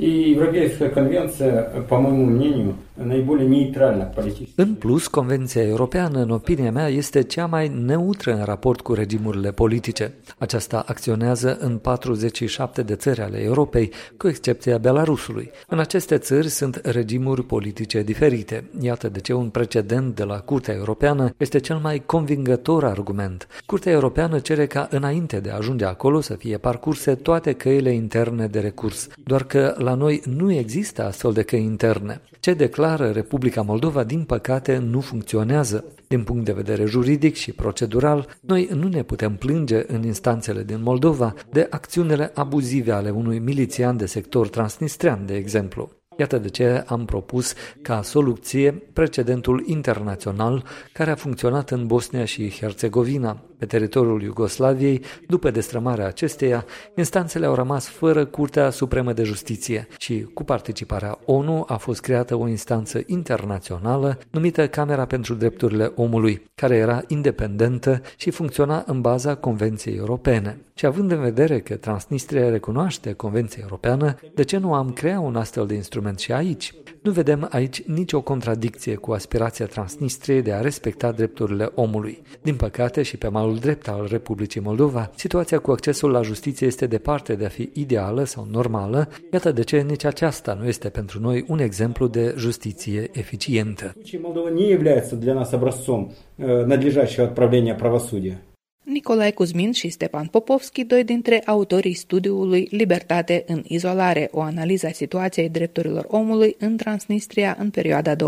И 0.00 0.30
Европейская 0.30 0.88
конвенция, 0.88 1.84
по 1.90 2.00
моему 2.00 2.24
мнению, 2.24 2.76
наиболее 2.96 3.46
нейтральна 3.46 4.06
политически. 4.16 4.54
În 4.56 4.74
plus, 4.74 5.06
Convenția 5.06 5.62
Europeană, 5.62 6.18
în 6.20 6.30
opinia 6.30 6.70
mea, 6.70 6.88
este 6.88 7.22
cea 7.22 7.46
mai 7.46 7.68
neutră 7.84 8.32
în 8.32 8.44
raport 8.44 8.80
cu 8.80 8.94
regimurile 8.94 9.50
politice. 9.50 10.14
Aceasta 10.38 10.84
acționează 10.86 11.56
în 11.60 11.76
47 11.76 12.82
de 12.82 12.94
țări 12.94 13.20
ale 13.20 13.42
Europei, 13.42 13.90
cu 14.16 14.28
excepția 14.28 14.78
Belarusului. 14.78 15.50
În 15.66 15.78
aceste 15.78 16.18
țări 16.18 16.48
sunt 16.48 16.80
regimuri 16.84 17.44
politice 17.44 18.02
diferite. 18.02 18.64
Iată 18.80 19.08
de 19.08 19.20
ce 19.20 19.32
un 19.32 19.48
precedent 19.48 20.14
de 20.14 20.24
la 20.24 20.38
Curtea 20.38 20.74
Europeană 20.74 21.34
este 21.36 21.58
cel 21.58 21.76
mai 21.76 22.02
convingător 22.06 22.84
argument. 22.84 23.46
Curtea 23.66 23.92
Europeană 23.92 24.38
cere 24.38 24.66
ca 24.66 24.88
înainte 24.90 25.40
de 25.40 25.50
a 25.50 25.56
ajunge 25.56 25.84
acolo 25.84 26.20
să 26.20 26.34
fie 26.34 26.56
parcurse 26.56 27.14
toate 27.14 27.52
căile 27.52 27.90
interne 27.90 28.46
de 28.46 28.60
recurs, 28.60 29.08
doar 29.24 29.44
că 29.44 29.74
la 29.85 29.93
noi 29.93 30.21
nu 30.25 30.51
există 30.51 31.05
astfel 31.05 31.33
de 31.33 31.41
căi 31.41 31.63
interne. 31.63 32.21
Ce 32.39 32.53
declară 32.53 33.09
Republica 33.09 33.61
Moldova, 33.61 34.03
din 34.03 34.23
păcate, 34.23 34.77
nu 34.77 34.99
funcționează. 34.99 35.85
Din 36.07 36.23
punct 36.23 36.45
de 36.45 36.51
vedere 36.51 36.85
juridic 36.85 37.35
și 37.35 37.51
procedural, 37.51 38.37
noi 38.41 38.69
nu 38.73 38.87
ne 38.87 39.03
putem 39.03 39.35
plânge 39.35 39.83
în 39.87 40.03
instanțele 40.03 40.63
din 40.63 40.81
Moldova 40.81 41.33
de 41.51 41.67
acțiunile 41.69 42.31
abuzive 42.33 42.91
ale 42.91 43.09
unui 43.09 43.39
milițian 43.39 43.97
de 43.97 44.05
sector 44.05 44.47
transnistrean, 44.47 45.25
de 45.25 45.35
exemplu. 45.35 45.91
Iată 46.17 46.37
de 46.37 46.49
ce 46.49 46.83
am 46.87 47.05
propus 47.05 47.53
ca 47.81 48.01
soluție 48.01 48.71
precedentul 48.93 49.63
internațional 49.65 50.63
care 50.93 51.11
a 51.11 51.15
funcționat 51.15 51.71
în 51.71 51.87
Bosnia 51.87 52.25
și 52.25 52.49
Herțegovina. 52.59 53.41
Pe 53.65 53.71
Pe 53.71 53.77
teritoriul 53.77 54.21
Iugoslaviei, 54.21 55.01
după 55.27 55.51
destrămarea 55.51 56.07
acesteia, 56.07 56.65
instanțele 56.95 57.45
au 57.45 57.55
rămas 57.55 57.87
fără 57.87 58.25
Curtea 58.25 58.69
Supremă 58.69 59.13
de 59.13 59.23
Justiție 59.23 59.87
și, 59.97 60.27
cu 60.33 60.43
participarea 60.43 61.19
ONU, 61.25 61.65
a 61.67 61.77
fost 61.77 62.01
creată 62.01 62.35
o 62.35 62.47
instanță 62.47 63.01
internațională 63.05 64.19
numită 64.31 64.67
Camera 64.67 65.05
pentru 65.05 65.33
Drepturile 65.33 65.91
Omului, 65.95 66.51
care 66.55 66.75
era 66.75 67.01
independentă 67.07 68.01
și 68.17 68.31
funcționa 68.31 68.83
în 68.87 69.01
baza 69.01 69.35
Convenției 69.35 69.97
Europene. 69.97 70.57
Și 70.73 70.85
având 70.85 71.11
în 71.11 71.21
vedere 71.21 71.59
că 71.59 71.75
Transnistria 71.75 72.49
recunoaște 72.49 73.13
Convenția 73.13 73.61
Europeană, 73.61 74.15
de 74.33 74.43
ce 74.43 74.57
nu 74.57 74.73
am 74.73 74.91
crea 74.91 75.19
un 75.19 75.35
astfel 75.35 75.65
de 75.65 75.73
instrument 75.73 76.19
și 76.19 76.31
aici? 76.31 76.73
Nu 77.04 77.10
vedem 77.10 77.48
aici 77.50 77.82
nicio 77.82 78.20
contradicție 78.20 78.94
cu 78.94 79.12
aspirația 79.12 79.66
Transnistriei 79.66 80.42
de 80.42 80.52
a 80.52 80.60
respecta 80.60 81.12
drepturile 81.12 81.70
omului. 81.74 82.22
Din 82.42 82.54
păcate 82.54 83.02
și 83.02 83.16
pe 83.16 83.28
malul 83.28 83.56
drept 83.56 83.88
al 83.88 84.06
Republicii 84.10 84.60
Moldova, 84.60 85.10
situația 85.16 85.58
cu 85.58 85.70
accesul 85.70 86.10
la 86.10 86.22
justiție 86.22 86.66
este 86.66 86.86
departe 86.86 87.34
de 87.34 87.44
a 87.44 87.48
fi 87.48 87.70
ideală 87.72 88.24
sau 88.24 88.46
normală, 88.50 89.08
iată 89.32 89.52
de 89.52 89.62
ce 89.62 89.80
nici 89.80 90.04
aceasta 90.04 90.54
nu 90.60 90.66
este 90.66 90.88
pentru 90.88 91.20
noi 91.20 91.44
un 91.48 91.58
exemplu 91.58 92.06
de 92.06 92.34
justiție 92.36 93.10
eficientă. 93.12 93.94
Moldova 94.22 94.48
nu 94.50 94.60
este 94.60 95.16
для 95.16 95.34
нас 95.34 95.52
образцом 95.52 96.10
э, 96.38 96.64
надлежащего 96.66 97.24
отправления 97.24 97.74
правосудия. 97.74 98.43
Nicolae 98.85 99.31
Cuzmin 99.31 99.71
și 99.71 99.89
Stepan 99.89 100.25
Popovski, 100.25 100.83
doi 100.83 101.03
dintre 101.03 101.41
autorii 101.45 101.93
studiului 101.93 102.67
Libertate 102.71 103.43
în 103.47 103.63
izolare, 103.67 104.29
o 104.31 104.41
analiză 104.41 104.87
a 104.87 104.91
situației 104.91 105.49
drepturilor 105.49 106.05
omului 106.07 106.55
în 106.59 106.77
Transnistria 106.77 107.57
în 107.59 107.69
perioada 107.69 108.15
2017-2021. 108.15 108.19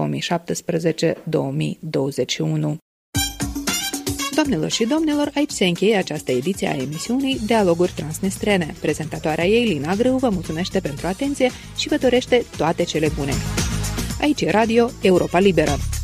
Doamnelor 4.36 4.70
și 4.70 4.86
domnilor, 4.86 5.32
aici 5.36 5.52
se 5.52 5.66
încheie 5.66 5.96
această 5.96 6.32
ediție 6.32 6.68
a 6.68 6.76
emisiunii 6.76 7.40
Dialoguri 7.46 7.94
Transnistrene. 7.96 8.74
Prezentatoarea 8.82 9.46
ei, 9.46 9.66
Lina 9.66 9.96
Grâu, 9.96 10.18
vă 10.18 10.30
mulțumește 10.30 10.80
pentru 10.80 11.08
atenție 11.08 11.50
și 11.78 11.88
vă 11.88 11.98
dorește 11.98 12.46
toate 12.58 12.84
cele 12.84 13.10
bune. 13.18 13.32
Aici 14.22 14.42
e 14.42 14.50
Radio 14.50 14.90
Europa 15.02 15.40
Liberă. 15.40 15.97